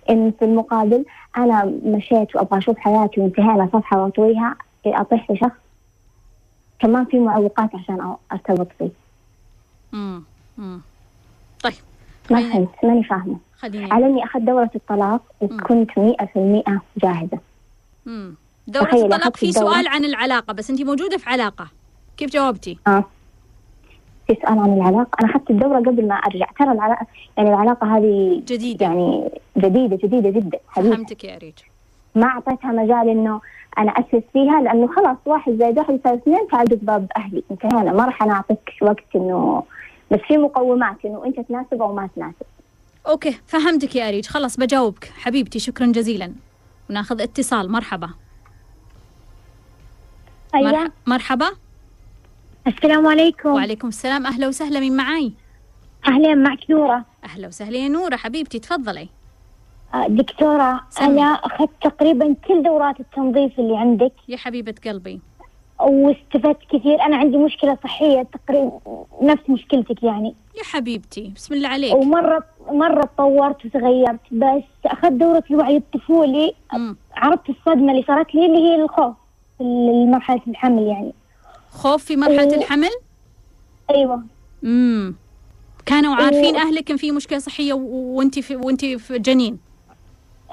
[0.10, 1.06] إن في المقابل
[1.38, 5.60] أنا مشيت وأبغى أشوف حياتي وانتهينا صفحه واطويها أطيح في شخص
[6.80, 8.89] كمان في معوقات عشان أرتبط فيه
[9.93, 10.23] امم
[10.60, 10.82] امم
[11.63, 11.73] طيب.
[12.32, 13.38] ما فهمت ماني فاهمة.
[13.60, 17.39] خليني على إني أخذت دورة الطلاق وكنت مئة في المئة جاهزة.
[18.08, 18.36] امم
[18.67, 19.52] دورة تخيل الطلاق في.
[19.52, 21.67] سؤال عن العلاقة بس انت موجودة في علاقة.
[22.17, 23.04] كيف جاوبتي؟ آه.
[24.28, 25.10] في سؤال عن العلاقة.
[25.23, 26.45] أنا أخذت الدورة قبل ما أرجع.
[26.60, 27.06] ترى العلاقه
[27.38, 28.86] يعني العلاقة هذه جديدة.
[28.86, 30.60] يعني جديدة جديدة جدا.
[30.67, 31.54] حديثة فهمتك يا ريج
[32.15, 33.41] ما أعطيتها مجال إنه
[33.78, 37.43] أنا أسس فيها لأنه خلاص واحد زائد واحد يساوي اثنين تعالوا باب أهلي.
[37.52, 39.63] انتهينا ما راح أنا أعطيك وقت إنه
[40.12, 42.45] بس في مقومات انه أنت تناسب أو ما تناسب.
[43.08, 44.26] okay فهمتك يا ريج.
[44.26, 45.06] خلاص بجاوبك.
[45.06, 46.34] حبيبتي شكرا جزيلا.
[46.89, 47.72] وناخذ اتصال.
[47.72, 48.10] مرحبا.
[50.56, 50.72] أيوه.
[50.72, 51.50] مرح- مرحبا.
[52.67, 53.50] السلام عليكم.
[53.50, 54.26] وعليكم السلام.
[54.26, 54.80] أهلا وسهلا.
[54.80, 55.34] من معاي؟
[56.08, 57.06] اهلين معك نورة.
[57.24, 58.15] أهلا وسهلا يا نورة.
[58.15, 59.10] حبيبتي تفضلي.
[59.93, 61.06] آه، دكتورة سمي.
[61.08, 64.12] أنا أخذت تقريبا كل دورات التنظيف اللي عندك.
[64.28, 65.22] يا حبيبة قلبي.
[65.80, 67.02] واستفدت كثير.
[67.02, 68.80] أنا عندي مشكلة صحية تقريبا
[69.22, 70.36] نفس مشكلتك يعني.
[70.58, 71.96] يا حبيبتي بسم الله عليك.
[71.96, 76.54] ومرة مرة تطورت وتغيرت بس أخذت دورة الوعي الطفولي.
[77.15, 79.13] عرفت الصدمة اللي صارت لي اللي هي الخوف
[79.58, 79.63] في
[80.06, 81.13] مرحلة الحمل يعني.
[81.72, 82.89] خوف في مرحلة و- الحمل؟
[83.89, 84.24] أيوه.
[84.63, 85.15] امم
[85.86, 89.58] كانوا عارفين و- أهلك إن في مشكلة صحية و- وأنت في وأنت في جنين؟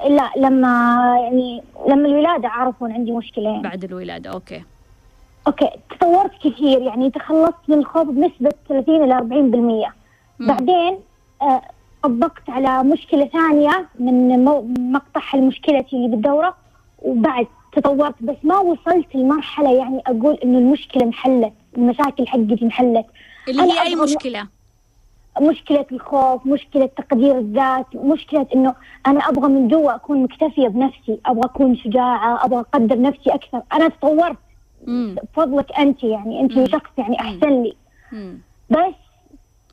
[0.09, 0.67] لا لما
[1.23, 3.61] يعني لما الولادة عرفوا إن عندي مشكلة يعني.
[3.63, 4.63] بعد الولادة أوكي.
[5.47, 9.23] أوكي تطورت كثير يعني تخلصت من الخوف بنسبة 30 إلى 40%
[10.39, 10.47] مم.
[10.47, 10.97] بعدين
[11.41, 11.61] آه،
[12.03, 14.45] طبقت على مشكلة ثانية من
[14.91, 16.55] مقطع المشكلة اللي بالدورة
[17.01, 23.05] وبعد تطورت بس ما وصلت لمرحلة يعني أقول إنه المشكلة انحلت المشاكل حقتي انحلت.
[23.49, 24.47] اللي هي أي أبغى- مشكلة؟
[25.41, 28.75] مشكلة الخوف مشكلة تقدير الذات مشكلة إنه
[29.07, 33.61] أنا أبغى من جوا أكون مكتفية بنفسي أبغى أكون شجاعة أبغى أقدر نفسي أكثر.
[33.73, 34.37] أنا تطورت
[34.87, 36.67] بفضلك أنت يعني أنت مم.
[36.67, 37.75] شخص يعني أحسن لي.
[38.13, 38.37] امم
[38.69, 38.93] بس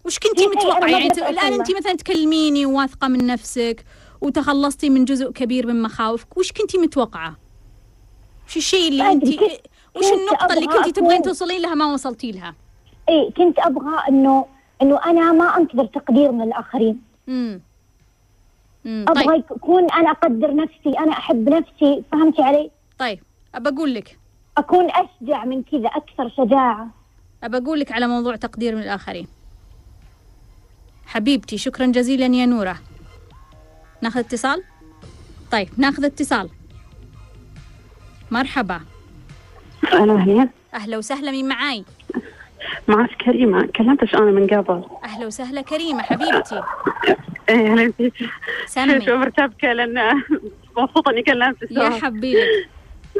[0.05, 0.53] وش كنتي ما
[0.89, 1.77] يعني أقدر ت- الآن أوصل أنت له.
[1.79, 3.85] مثلا تكلميني واثقة من نفسك
[4.21, 7.37] وتخلصتي من جزء كبير من مخاوفك وش كنتي متوقعة؟
[8.49, 9.29] وش الشيء اللي كنت-
[9.97, 12.55] وش كنت النقطة اللي كنتي تبغين توصلين لها ما وصلتي لها؟
[13.09, 14.47] إيه كنت أبغى انه
[14.83, 17.01] إنه أنا ما أنتظر تقدير من الآخرين.
[17.29, 17.61] امم
[18.87, 19.45] أبغى طيب.
[19.57, 23.19] يكون أنا أقدر نفسي أنا أحب نفسي فهمتي علي؟ طيب
[23.55, 24.19] أبى أقول لك
[24.59, 26.89] أكون أشجع من كذا أكثر شجاعة.
[27.45, 29.27] أبى أقول لك على موضوع تقدير من الآخرين.
[31.07, 32.77] حبيبتي شكرا جزيلا يا نورة.
[34.03, 34.63] ناخذ اتصال؟
[35.53, 36.51] طيب ناخذ اتصال.
[38.31, 38.81] مرحبا.
[39.93, 41.85] أهلا أهلين أهلا وسهلا من معاي؟
[42.89, 43.67] معك كريمة.
[43.67, 44.85] كلمتش أنا من قبل.
[45.05, 46.63] أهلا وسهلا كريمة حبيبتي.
[47.49, 48.15] إيه أهلا فيك.
[49.05, 50.23] شو مرتبكة لأن
[50.79, 52.43] مبسوطة إني كلمتك يا حبيبي.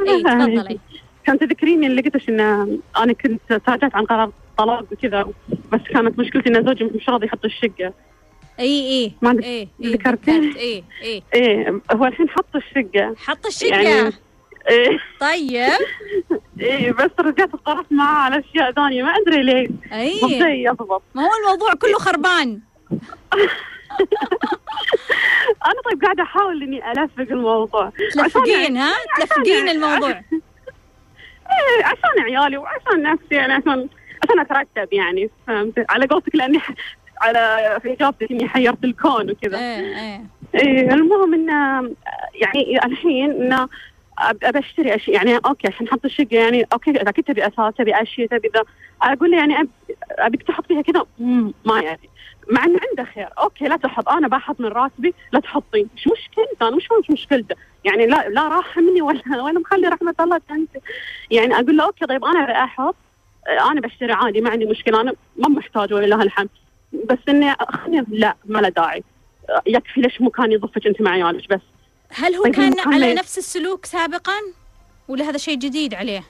[0.07, 0.79] اي تفضلي.
[1.25, 2.39] كانت تذكريني اللي قلتش إن
[2.97, 5.27] أنا كنت تراجعت عن قرار الطلاق وكذا
[5.71, 7.93] بس كانت مشكلتي إن زوجي مش راضي يحط الشقة.
[8.59, 11.23] إي إي ما إي إي ذكرتي؟ ذكرت إي إي.
[11.33, 13.15] إيه هو الحين حط الشقة.
[13.17, 14.13] حط الشقة؟ يعني
[14.69, 15.71] إيه طيب.
[16.61, 20.19] إيه بس رجعت اضطرت معاه على أشياء ثانية ما أدري ليه إي.
[20.39, 22.59] زي يضبط ما هو الموضوع كله خربان.
[25.65, 27.91] أنا طيب قاعدة أحاول إني ألفق الموضوع.
[28.13, 30.21] تلفقين ها؟ تلفقين الموضوع.
[31.83, 33.87] عشان عيالي وعشان نفسي يعني عشان
[34.23, 36.59] عشان أترتب يعني فهمت؟ على قولتك لأني.
[37.21, 39.57] على في إجابتك إني حيرت الكون وكذا.
[39.57, 40.21] إيه إيه.
[40.55, 41.49] إيه المهم إن
[42.35, 43.67] يعني الحين إن
[44.21, 47.73] أب- ابى أشتري اشياء يعني okay عشان أحط الشقة يعني okay إذا كنت تبي اثاث
[47.75, 48.63] تبي اشياء تبي ذا
[49.01, 49.69] أقول له يعني
[50.11, 51.05] أبيك تحط فيها كذا؟
[51.65, 52.09] ما يعني.
[52.51, 54.09] مع إنه عنده خير okay لا تحط.
[54.09, 55.87] أنا بحط من راتبي لا تحطين.
[55.97, 60.41] إيش مشكلته أنا مش مشكلته يعني لا لا راح مني ولا ولا مخلي رحمة الله
[60.51, 60.69] انت
[61.31, 62.95] يعني أقول له okay طيب أنا بحط
[63.71, 66.49] أنا بشتري عادي ما عندي مشكلة أنا ما محتاج ولله الحمد.
[66.93, 69.03] بس إني خلني لا ما له داعي.
[69.67, 71.61] يكفي ليش مو كان يضفك أنت مع عيالك بس.
[72.09, 74.33] هل هو طيب كان على؟ نفس السلوك سابقا؟
[75.07, 76.23] ولا هذا شيء جديد عليه؟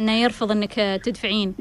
[0.00, 1.54] إنه يرفض إنك تدفعين؟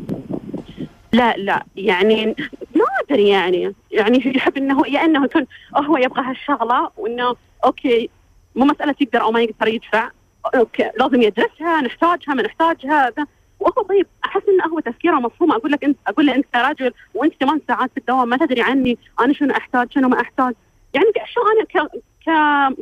[1.14, 2.36] لا لا يعني
[2.76, 3.74] ما أدري يعني.
[3.92, 8.10] يعني يحب انه يا إنه يكون هو يبغى هالشغلة وإنه okay
[8.58, 10.12] مو مسألة يقدر أو ما يقدر يدفع.
[10.56, 13.14] okay لازم يدرسها نحتاجها ما نحتاجها
[13.60, 15.52] وهو طيب أحس انه هو تفكيره مفهوم.
[15.52, 18.98] أقول لك أنت أقول له انت رجل وأنت ثمان ساعات في الدوام ما تدري عني
[19.20, 20.54] أنا شنو أحتاج شنو ما أحتاج.
[20.94, 21.92] يعني اشياء أنا ك
[22.26, 22.30] ك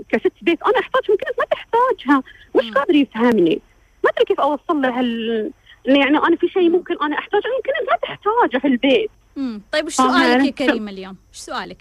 [0.10, 2.24] كست بيت أنا أحتاج ممكن ما تحتاجها.
[2.56, 3.62] مش قادر يفهمني.
[4.04, 5.52] ما أدري كيف أوصل له هال
[5.86, 9.12] يعني أنا في شيء ممكن أنا احتاجه يمكن انت ما تحتاجه في البيت.
[9.38, 11.78] امم طيب وش سؤالك يا كريمه اليوم؟ وش سؤالك؟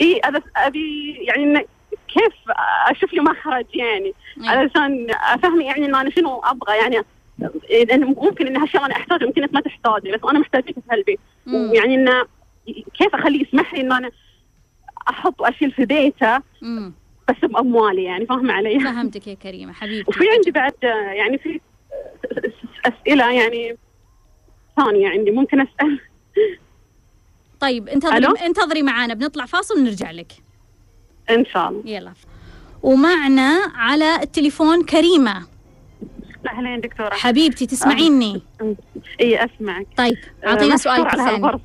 [0.00, 0.20] اي
[0.56, 1.66] أبي يعني
[2.14, 2.34] كيف
[2.90, 4.48] أشوف لي مخرج يعني إيه.
[4.48, 7.04] علشان افهم يعني ان أنا شنو أبغى يعني
[7.88, 11.20] لأن ممكن ان هالشيء أنا احتاجه يمكن أنت ما تحتاجه بس أنا محتاجته في هالبيت
[11.46, 11.70] مم.
[11.70, 12.24] ويعني إنه
[12.94, 14.10] كيف أخليه يسمح لي ان أنا
[15.10, 16.36] أحط واشيل في بيته
[17.28, 20.74] بس بأموالي يعني فاهمة علي؟ فهمتك يا كريمة حبيبتي وفي عندي بعد
[21.16, 21.60] يعني في
[22.86, 23.76] أسئلة يعني
[24.76, 26.00] ثانية عندي ممكن أسأل
[27.60, 30.32] طيب انتظري ألو؟ انتظري معانا بنطلع فاصل ونرجع لك
[31.30, 31.82] إن شاء الله.
[31.84, 32.12] يلا.
[32.82, 35.46] ومعنا على التليفون كريمة.
[36.48, 37.10] أهلين دكتورة.
[37.10, 38.42] حبيبتي تسمعيني؟
[39.20, 39.86] إي أسمعك.
[39.96, 41.60] طيب اعطينا سؤالك الثاني.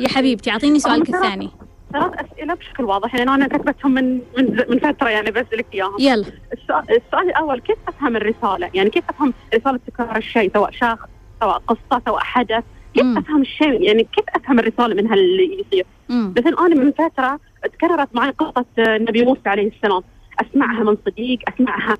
[0.00, 1.50] يا حبيبتي أعطيني سؤالك الثاني.
[1.92, 5.96] ثلاث اسئله بشكل واضح لأن أنا كتبتهم من من من فترة يعني بنزل لك إياهم.
[5.98, 6.26] يلا.
[6.52, 11.08] السؤال, السؤال الأول كيف أفهم الرسالة؟ يعني كيف أفهم رسالة تكرار الشيء سواء شخص
[11.40, 13.18] سواء قصة سواء حدث؟ كيف مم.
[13.18, 18.30] أفهم الشيء؟ يعني كيف أفهم الرسالة من هاللي يصير؟ مثلا أنا من فترة تكررت معي
[18.30, 20.02] قصة النبي موسى عليه السلام.
[20.40, 21.96] أسمعها من صديق أسمعها.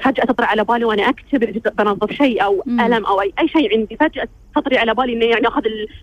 [0.00, 2.80] فجأة تطري على بالي وأنا أكتب بنظف شيء أو مم.
[2.80, 3.96] ألم أو اي أي شيء عندي.
[3.96, 5.62] فجأة تطري على بالي إني يعني آخذ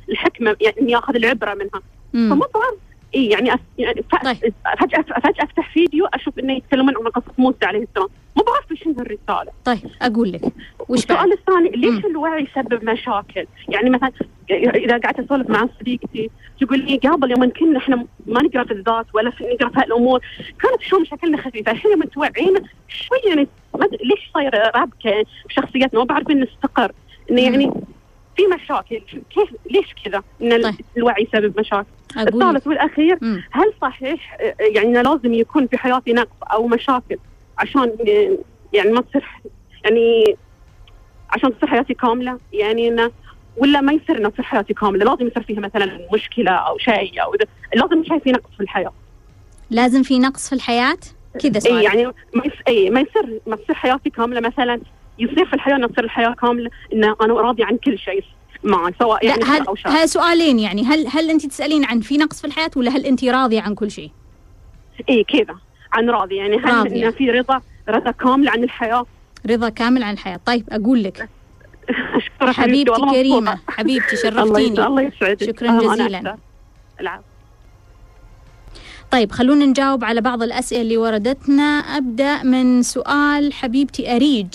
[0.10, 1.82] الحكمة يعني إني آخذ العبرة منها.
[2.14, 2.76] فما بعرف
[3.16, 3.60] إي يعني, أس...
[3.78, 4.16] يعني ف...
[4.24, 4.54] طيب.
[4.80, 8.08] فجاه فجأة أفتح فيديو أشوف إنه يتكلمون عن قصة موسى عليه السلام.
[8.38, 9.52] ما بعرف إيش هي الرسالة.
[9.66, 10.42] طيب أقول لك.
[10.90, 11.70] وش السؤال الثاني.
[11.70, 14.12] ليش الوعي يسبب مشاكل؟ يعني مثلا
[14.52, 16.30] إذا قعدت أسولف مع صديقتي
[16.62, 20.20] تقول لي قبل يوم كنا إحنا ما نقرأ في الذات ولا في نقرأ في هالامور
[20.62, 21.72] كانت شو مشاكلنا خفيفة.
[21.72, 23.48] الحين يوم توعينا شوي يعني
[23.92, 26.92] ليش صاير ربكه بشخصيتنا ما بعرفين نستقر.
[27.32, 27.72] إنه يعني
[28.38, 29.02] في مشاكل.
[29.30, 30.76] كيف ليش كذا؟ إن طيب.
[30.98, 31.88] الوعي يسبب مشاكل.
[32.18, 33.44] الثالث والأخير مم.
[33.52, 37.18] هل صحيح آه، يعني لازم يكون في حياتي نقص أو مشاكل؟
[37.60, 37.96] عشان
[38.74, 39.26] يعني ما تصير
[39.84, 40.36] يعني
[41.30, 43.12] عشان تصير حياتي كاملة يعني إنه
[43.58, 47.36] ولا ما يصير إنه تصير حياتي كاملة لازم يصير فيها مثلا مشكلة أو شيء أو
[47.76, 48.94] لازم شيء في نقص في الحياة.
[49.70, 50.98] لازم في نقص في الحياة؟
[51.40, 51.84] كذا اي سؤال.
[51.84, 54.82] يعني ما يصير اي ما يصير ما تصير حياتي كاملة مثلا
[55.20, 58.24] يصير في الحياة إنه تصير الحياة كاملة ان أنا راضي عن كل شيء
[58.64, 62.42] معي سواء يعني هل أو شر سؤالين يعني هل هل أنت تسألين عن في نقص
[62.42, 64.12] في الحياة ولا هل أنت راضية عن كل شيء؟
[65.10, 65.56] اي كذا.
[65.94, 66.36] عن راضي.
[66.36, 67.04] يعني هل راضية.
[67.04, 69.06] انه في رضا رضا كامل عن الحياة؟
[69.50, 70.40] رضا كامل عن الحياة.
[70.46, 71.30] طيب أقول لك.
[72.42, 73.60] حبيبتي مبسوطة.
[73.68, 74.86] حبيبتي شرفتيني.
[74.88, 75.44] الله يسعدك.
[75.44, 76.38] شكراً جزيلاً.
[77.00, 77.24] العفو.
[79.12, 81.64] طيب خلونا نجاوب على بعض الأسئلة اللي وردتنا.
[81.64, 84.48] أبدأ من سؤال حبيبتي أريج.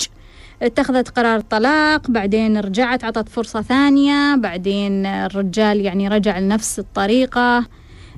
[0.62, 7.58] اتخذت قرار طلاق بعدين رجعت عطت فرصة ثانية بعدين الرجال يعني رجع لنفس الطريقة.
[7.58, 7.64] آه،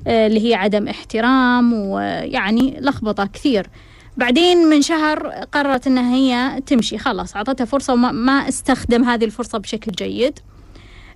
[0.07, 3.69] اللي هي عدم احترام ويعني لخبطة كثير.
[4.17, 6.97] بعدين من شهر قررت إنها هي تمشي.
[6.97, 10.39] خلاص أعطتها فرصة وما ما استخدم هذه الفرصة بشكل جيد.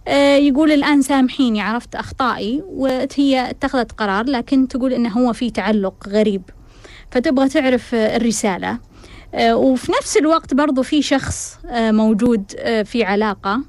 [0.08, 6.08] آه، يقول الآن سامحيني عرفت أخطائي وهي اتخذت قرار لكن تقول إنه هو في تعلق
[6.08, 6.42] غريب.
[7.12, 8.80] فتبغى تعرف آه، الرسالة.
[9.36, 13.62] آه، وفي نفس الوقت برضو في شخص آه، موجود آه، في علاقة.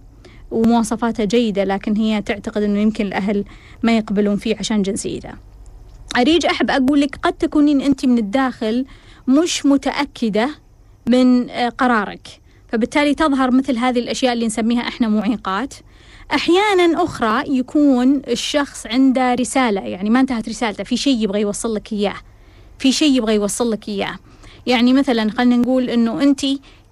[0.53, 3.45] ومواصفاته جيدة لكن هي تعتقد إنه يمكن الأهل
[3.83, 5.31] ما يقبلون فيه عشان جنسيته.
[6.17, 8.85] أريج أحب أقول لك قد تكونين أنت من الداخل
[9.29, 10.51] مش متأكدة
[11.07, 12.29] من آه، قرارك.
[12.69, 15.75] فبالتالي تظهر مثل هذه الأشياء اللي نسميها إحنا معيقات.
[16.35, 21.93] أحيانا أخرى يكون الشخص عنده رسالة يعني ما انتهت رسالته في شيء يبغى يوصل لك
[21.93, 22.17] إياه
[22.79, 24.15] في شيء يبغى يوصل لك إياه.
[24.67, 26.41] يعني مثلا خلينا نقول إنه أنت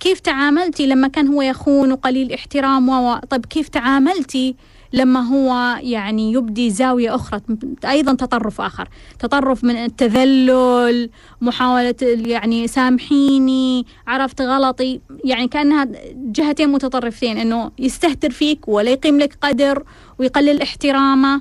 [0.00, 4.56] كيف تعاملتي لما كان هو يخون وقليل احترام و طيب كيف تعاملتي
[4.92, 7.40] لما هو يعني يبدي زاوية أخرى؟
[7.84, 17.38] أيضا تطرف آخر تطرف من التذلل محاولة يعني سامحيني عرفت غلطي يعني كأنها جهتين متطرفتين
[17.38, 19.82] أنه يستهتر فيك ولا يقيم لك قدر
[20.18, 21.40] ويقلل احترامه.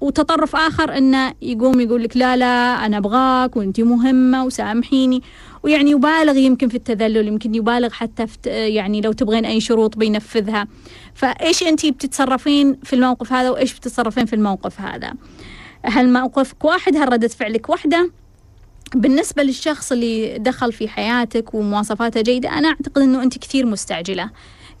[0.00, 5.22] وتطرف آخر أنه يقوم يقول لك لا لا أنا أبغاك وأنت مهمة وسامحيني.
[5.66, 10.66] ويعني يبالغ يمكن في التذلل يمكن يبالغ حتى في يعني لو تبغين أي شروط بينفذها.
[11.14, 15.14] فإيش أنت بتتصرفين في الموقف هذا وإيش بتتصرفين في الموقف هذا؟
[15.82, 18.10] هل موقفك واحد؟ هل ردة فعلك واحدة؟
[18.94, 24.30] بالنسبة للشخص اللي دخل في حياتك ومواصفاته جيدة أنا أعتقد أنه أنت كثير مستعجلة.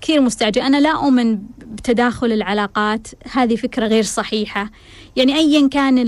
[0.00, 0.66] كثير مستعجلة.
[0.66, 4.70] أنا لا أؤمن بتداخل العلاقات هذه فكرة غير صحيحة.
[5.16, 5.98] يعني أيا كان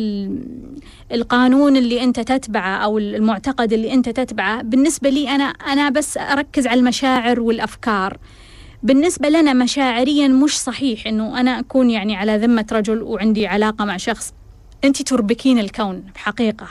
[1.13, 6.67] القانون اللي أنت تتبعه أو المعتقد اللي أنت تتبعه بالنسبة لي أنا أنا بس أركز
[6.67, 8.19] على المشاعر والأفكار.
[8.83, 13.97] بالنسبة لنا مشاعريا مش صحيح أنه أنا أكون يعني على ذمة رجل وعندي علاقة مع
[13.97, 14.33] شخص.
[14.85, 16.67] أنت تربكين الكون بحقيقة.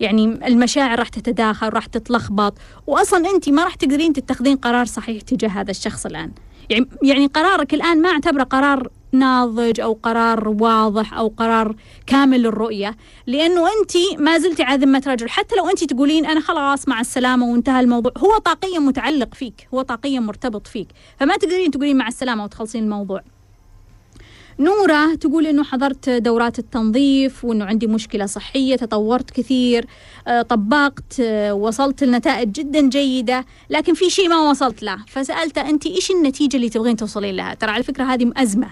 [0.00, 2.54] يعني المشاعر راح تتداخل راح تتلخبط
[2.86, 6.30] واصلا أنت ما راح تقدرين تتخذين قرار صحيح تجاه هذا الشخص الآن.
[6.70, 12.96] يعني يعني قرارك الآن ما أعتبره قرار ناضج أو قرار واضح أو قرار كامل الرؤيه
[13.26, 15.28] لأنه أنت ما زلتي على ذمة رجل.
[15.28, 19.82] حتى لو أنت تقولين أنا خلاص مع السلامة وانتهى الموضوع هو طاقيا متعلق فيك هو
[19.82, 20.88] طاقيا مرتبط فيك.
[21.20, 23.22] فما تقدرين تقولين مع السلامة وتخلصين الموضوع.
[24.60, 29.86] نورة تقول إنه حضرت دورات التنظيف وإنه عندي مشكلة صحية تطورت كثير
[30.28, 34.98] آه، طبقت آه، وصلت لنتائج جدا جيدة لكن في شيء ما وصلت له.
[35.08, 38.70] فسألته أنت إيش النتيجة اللي تبغين توصلين لها؟ ترى على فكرة هذه أزمة.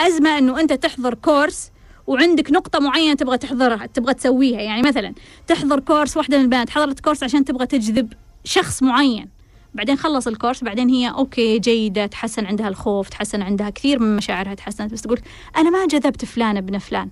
[0.00, 1.70] أزمة إنه أنت تحضر course
[2.06, 4.60] وعندك نقطة معينة تبغى تحضرها تبغى تسويها.
[4.60, 5.14] يعني مثلا
[5.46, 8.12] تحضر course واحدة من البنات حضرت course عشان تبغى تجذب
[8.44, 9.28] شخص معين.
[9.74, 14.16] بعدين خلص ال course بعدين هي okay جيدة تحسن عندها الخوف تحسن عندها كثير من
[14.16, 14.92] مشاعرها تحسنت.
[14.92, 15.20] بس تقول
[15.56, 17.08] أنا ما جذبت فلان ابن فلان.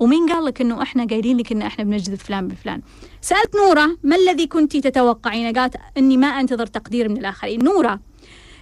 [0.00, 2.80] ومين قال لك إنه إحنا قايلين لك إن إحنا بنجذب فلان بفلان
[3.20, 7.64] سألت نورة ما الذي كنت تتوقعين؟ قالت إني ما أنتظر تقدير من الآخرين.
[7.64, 8.00] نورة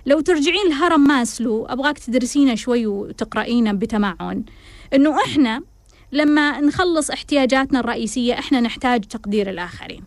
[0.06, 4.44] لو ترجعين لهرم ماسلو أبغاك تدرسينه شوي وتقرأينه بتمعن.
[4.94, 5.62] إنه إحنا
[6.12, 10.02] لما نخلص احتياجاتنا الرئيسية إحنا نحتاج تقدير الآخرين.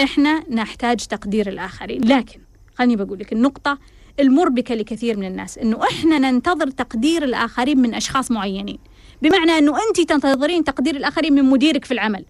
[0.00, 2.04] إحنا نحتاج تقدير الآخرين.
[2.04, 2.40] لكن
[2.74, 3.78] خليني بقول لك النقطة
[4.20, 5.58] المربكة لكثير من الناس.
[5.58, 8.78] إنه إحنا ننتظر تقدير الآخرين من أشخاص معينين.
[9.22, 12.24] بمعنى إنه أنت تنتظرين تقدير الآخرين من مديرك في العمل.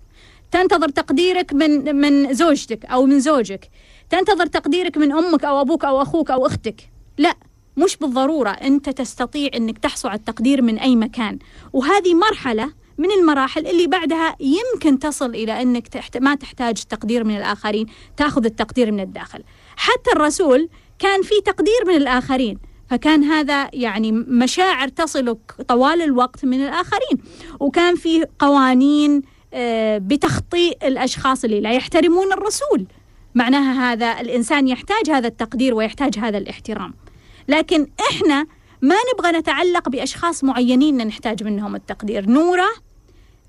[0.51, 3.71] تنتظر تقديرك من من زوجتك أو من زوجك.
[4.11, 6.92] تنتظر تقديرك من أمك أو أبوك أو أخوك أو أختك.
[7.19, 7.37] لا
[7.77, 11.39] مش بالضرورة أنت تستطيع أنك تحصل على التقدير من أي مكان.
[11.73, 16.17] وهذه مرحلة من المراحل اللي بعدها يمكن تصل إلى أنك تحت...
[16.17, 17.87] ما تحتاج تقدير من الآخرين
[18.17, 19.43] تأخذ التقدير من الداخل.
[19.77, 22.59] حتى الرسول كان في تقدير من الآخرين
[22.91, 25.39] فكان هذا يعني مشاعر تصلك
[25.69, 27.19] طوال الوقت من الآخرين.
[27.61, 29.23] وكان في قوانين
[29.55, 32.87] آه، بتخطيء الأشخاص اللي لا يحترمون الرسول.
[33.35, 36.95] معناها هذا الإنسان يحتاج هذا التقدير ويحتاج هذا الاحترام.
[37.49, 38.47] لكن إحنا
[38.83, 42.31] ما نبغى نتعلق بأشخاص معينين نحتاج منهم التقدير.
[42.31, 42.69] نورة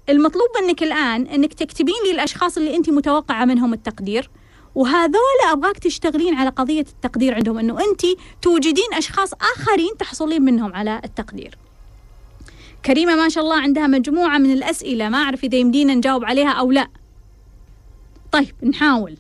[0.09, 4.29] المطلوب منك الآن أنك تكتبين لي الأشخاص اللي أنت متوقعة منهم التقدير
[4.75, 8.01] وهذول أبغاك تشتغلين على قضية التقدير عندهم إنه أنت
[8.41, 11.57] توجدين أشخاص آخرين تحصلين منهم على التقدير.
[12.86, 16.71] كريمة ما شاء الله عندها مجموعة من الأسئلة ما أعرف إذا يمدينا نجاوب عليها أو
[16.71, 16.88] لا.
[18.31, 19.17] طيب نحاول.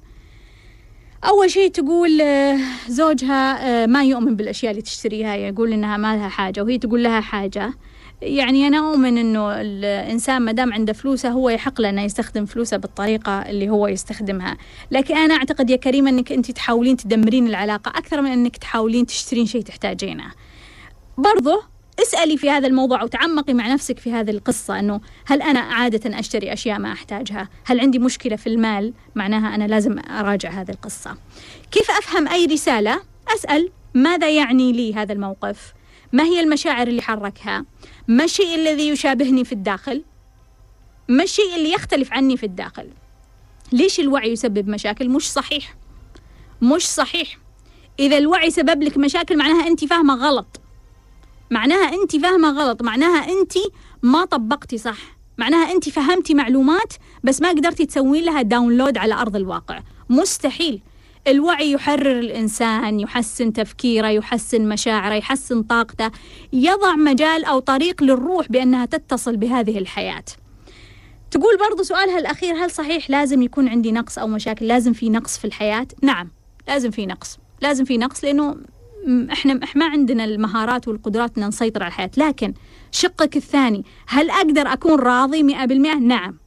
[1.23, 2.57] أول شيء تقول آه،
[2.87, 7.21] زوجها آه، ما يؤمن بالأشياء اللي تشتريها يقول إنها ما لها حاجة وهي تقول لها
[7.21, 7.73] حاجة
[8.21, 12.77] يعني أنا أؤمن إنه الإنسان ما دام عنده فلوسه هو يحق له إنه يستخدم فلوسه
[12.77, 14.57] بالطريقة اللي هو يستخدمها،
[14.91, 19.45] لكن أنا أعتقد يا كريمة إنك أنت تحاولين تدمرين العلاقة أكثر من إنك تحاولين تشترين
[19.45, 20.31] شيء تحتاجينه.
[21.17, 26.19] برضه اسألي في هذا الموضوع وتعمقي مع نفسك في هذه القصة أنه هل أنا عادة
[26.19, 31.17] أشتري أشياء ما أحتاجها؟ هل عندي مشكلة في المال؟ معناها أنا لازم أراجع هذه القصة.
[31.71, 33.01] كيف أفهم أي رسالة؟
[33.35, 35.73] أسأل ماذا يعني لي هذا الموقف؟
[36.13, 37.65] ما هي المشاعر اللي حركها؟
[38.07, 40.03] ما الشيء الذي يشابهني في الداخل؟
[41.09, 42.89] ما الشيء اللي يختلف عني في الداخل؟
[43.71, 45.75] ليش الوعي يسبب مشاكل؟ مش صحيح.
[46.61, 47.37] مش صحيح.
[47.99, 50.62] إذا الوعي سبب لك مشاكل معناها أنت فاهمة غلط.
[51.51, 53.53] معناها أنت فاهمة غلط معناها أنت
[54.03, 54.97] ما طبقتي صح.
[55.37, 59.79] معناها أنت فهمتي معلومات بس ما قدرتي تسوين لها داونلود على أرض الواقع.
[60.09, 60.81] مستحيل.
[61.27, 66.11] الوعي يحرر الإنسان يحسن تفكيره يحسن مشاعره يحسن طاقته.
[66.53, 70.23] يضع مجال أو طريق للروح بأنها تتصل بهذه الحياة.
[71.31, 75.37] تقول برضو سؤالها الأخير هل صحيح لازم يكون عندي نقص أو مشاكل؟ لازم في نقص
[75.37, 76.31] في الحياة؟ نعم
[76.67, 77.37] لازم في نقص.
[77.61, 78.55] لازم في نقص لأنه
[79.31, 82.11] إحنا ما عندنا المهارات والقدرات إن نسيطر على الحياة.
[82.17, 82.53] لكن
[82.91, 86.37] شقك الثاني هل أقدر أكون راضي 100% نعم.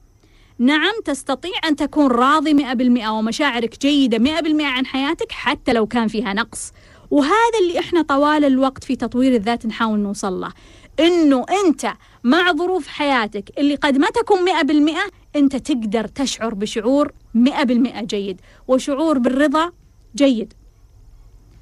[0.59, 6.33] نعم تستطيع أن تكون راضي 100% ومشاعرك جيدة 100% عن حياتك حتى لو كان فيها
[6.35, 6.73] نقص.
[7.11, 10.53] وهذا اللي إحنا طوال الوقت في تطوير الذات نحاول نوصل له.
[11.01, 11.93] إنه أنت
[12.25, 18.41] مع ظروف حياتك اللي قد ما تكون 100% أنت تقدر تشعر بشعور 100% جيد.
[18.69, 19.71] وشعور بالرضا
[20.17, 20.55] جيد.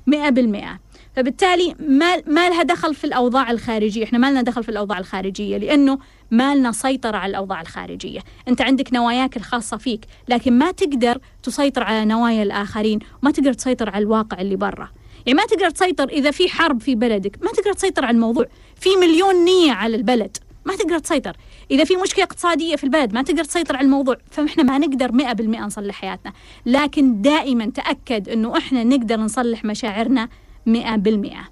[0.07, 0.80] 100%
[1.16, 4.04] فبالتالي ما ما لها دخل في الأوضاع الخارجية.
[4.04, 5.98] إحنا ما لنا دخل في الأوضاع الخارجية لأنه
[6.30, 8.20] ما لنا سيطرة على الأوضاع الخارجية.
[8.48, 13.90] أنت عندك نواياك الخاصة فيك لكن ما تقدر تسيطر على نوايا الآخرين وما تقدر تسيطر
[13.90, 14.90] على الواقع اللي برا.
[15.26, 18.46] يعني ما تقدر تسيطر إذا في حرب في بلدك ما تقدر تسيطر على الموضوع.
[18.76, 21.36] في مليون نية على البلد ما تقدر تسيطر.
[21.70, 24.16] إذا في مشكلة اقتصادية في البلد ما تقدر تسيطر على الموضوع.
[24.30, 26.32] فإحنا ما نقدر مئة بالمئة نصلح حياتنا.
[26.66, 30.28] لكن دائما تأكد أنه إحنا نقدر نصلح مشاعرنا
[30.66, 31.48] مئة بالمئة.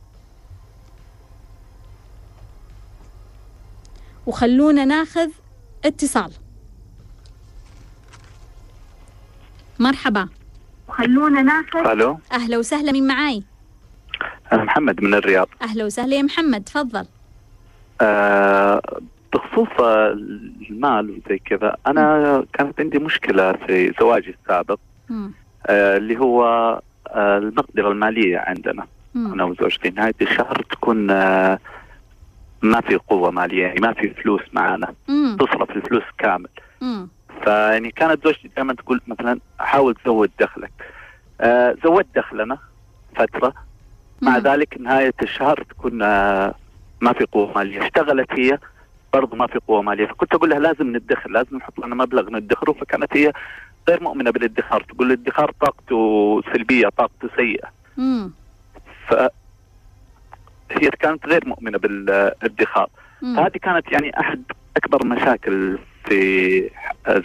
[4.26, 5.30] وخلونا ناخذ
[5.84, 6.32] اتصال.
[9.78, 10.28] مرحبا.
[10.88, 11.86] خلونا ناخذ.
[11.86, 12.18] ألو.
[12.32, 13.42] أهلا وسهلا من معاي؟
[14.52, 15.48] أنا محمد من الرياض.
[15.62, 17.06] أهلا وسهلا يا محمد تفضل.
[18.00, 18.82] آه
[19.32, 19.80] بخصوص
[20.70, 24.78] المال وزي كذا أنا كانت عندي مشكلة في زواجي السابق.
[25.66, 26.44] آه اللي هو
[27.08, 28.82] آه المقدرة المالية عندنا.
[28.82, 29.01] مم.
[29.16, 31.58] أنا وزوجتي نهاية الشهر تكون آه
[32.62, 34.94] ما في قوة مالية يعني ما في فلوس معانا.
[35.38, 36.48] تصرف الفلوس كامل.
[36.80, 37.08] مم.
[37.44, 40.72] فيعني كانت زوجتي دائما تقول مثلا حاول تزود دخلك.
[41.40, 42.58] آه زودت دخلنا
[43.16, 43.54] فترة.
[44.22, 44.44] مع مم.
[44.44, 46.54] ذلك نهاية الشهر تكون آه
[47.00, 47.82] ما في قوة مالية.
[47.82, 48.58] اشتغلت هي
[49.12, 50.06] برضو ما في قوة مالية.
[50.06, 52.72] فكنت أقول لها لازم ندخر لازم نحط لنا مبلغ ندخره.
[52.72, 53.32] فكانت هي
[53.88, 57.68] غير مؤمنة بالادخار تقول الادخار طاقته سلبية طاقته سيئة.
[57.96, 58.32] مم.
[59.09, 59.14] ف
[60.70, 62.90] هي كانت غير مؤمنة بالادخار.
[63.20, 64.42] فهذه كانت يعني أحد
[64.76, 66.70] أكبر مشاكل في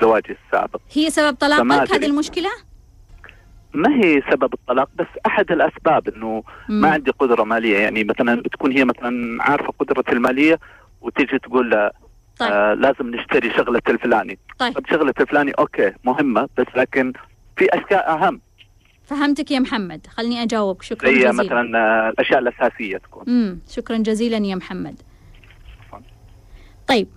[0.01, 1.91] زواجي السابق هي سبب طلاقك.
[1.93, 2.49] هذه المشكلة؟
[3.73, 6.81] ما هي سبب الطلاق بس أحد الأسباب إنه مم.
[6.81, 10.59] ما عندي قدرة مالية يعني مثلا بتكون هي مثلا عارفة قدرتي المالية
[11.01, 11.93] وتيجي تقول لا
[12.39, 12.51] طيب.
[12.51, 14.73] آه لازم نشتري شغلة الفلاني طيب.
[14.73, 17.13] طب شغلة الفلاني أوكي مهمة بس لكن
[17.57, 18.41] في أشياء أهم
[19.07, 20.07] فهمتك يا محمد.
[20.17, 20.81] خلني أجاوبك.
[20.83, 21.31] شكرا زي جزيلا.
[21.31, 21.61] مثلا
[22.09, 23.23] الأشياء الأساسية تكون.
[23.27, 23.59] مم.
[23.69, 24.95] شكرا جزيلا يا محمد.
[26.87, 27.07] طيب.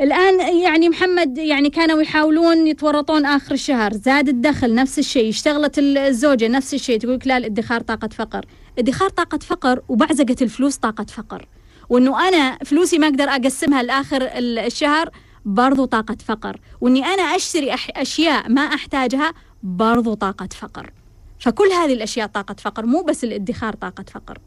[0.00, 3.92] الآن يعني محمد يعني كانوا يحاولون يتورطون آخر الشهر.
[3.92, 5.28] زاد الدخل نفس الشيء.
[5.28, 6.98] اشتغلت الزوجة نفس الشيء.
[6.98, 8.44] تقول لا الادخار طاقة فقر.
[8.78, 11.46] ادخار طاقة فقر وبعزقة الفلوس طاقة فقر.
[11.88, 15.10] وإنه أنا فلوسي ما أقدر أقسمها لآخر ال- الشهر
[15.44, 16.60] برضو طاقة فقر.
[16.80, 20.90] وإني أنا أشتري أح- أشياء ما أحتاجها برضو طاقة فقر.
[21.40, 24.38] فكل هذه الأشياء طاقة فقر مو بس الادخار طاقة فقر.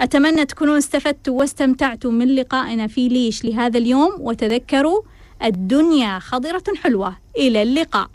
[0.00, 5.02] أتمنى تكونوا استفدتوا واستمتعتوا من لقائنا في ليش لهذا اليوم وتذكروا
[5.44, 7.16] الدنيا خضرة حلوة.
[7.38, 8.10] إلى اللقاء.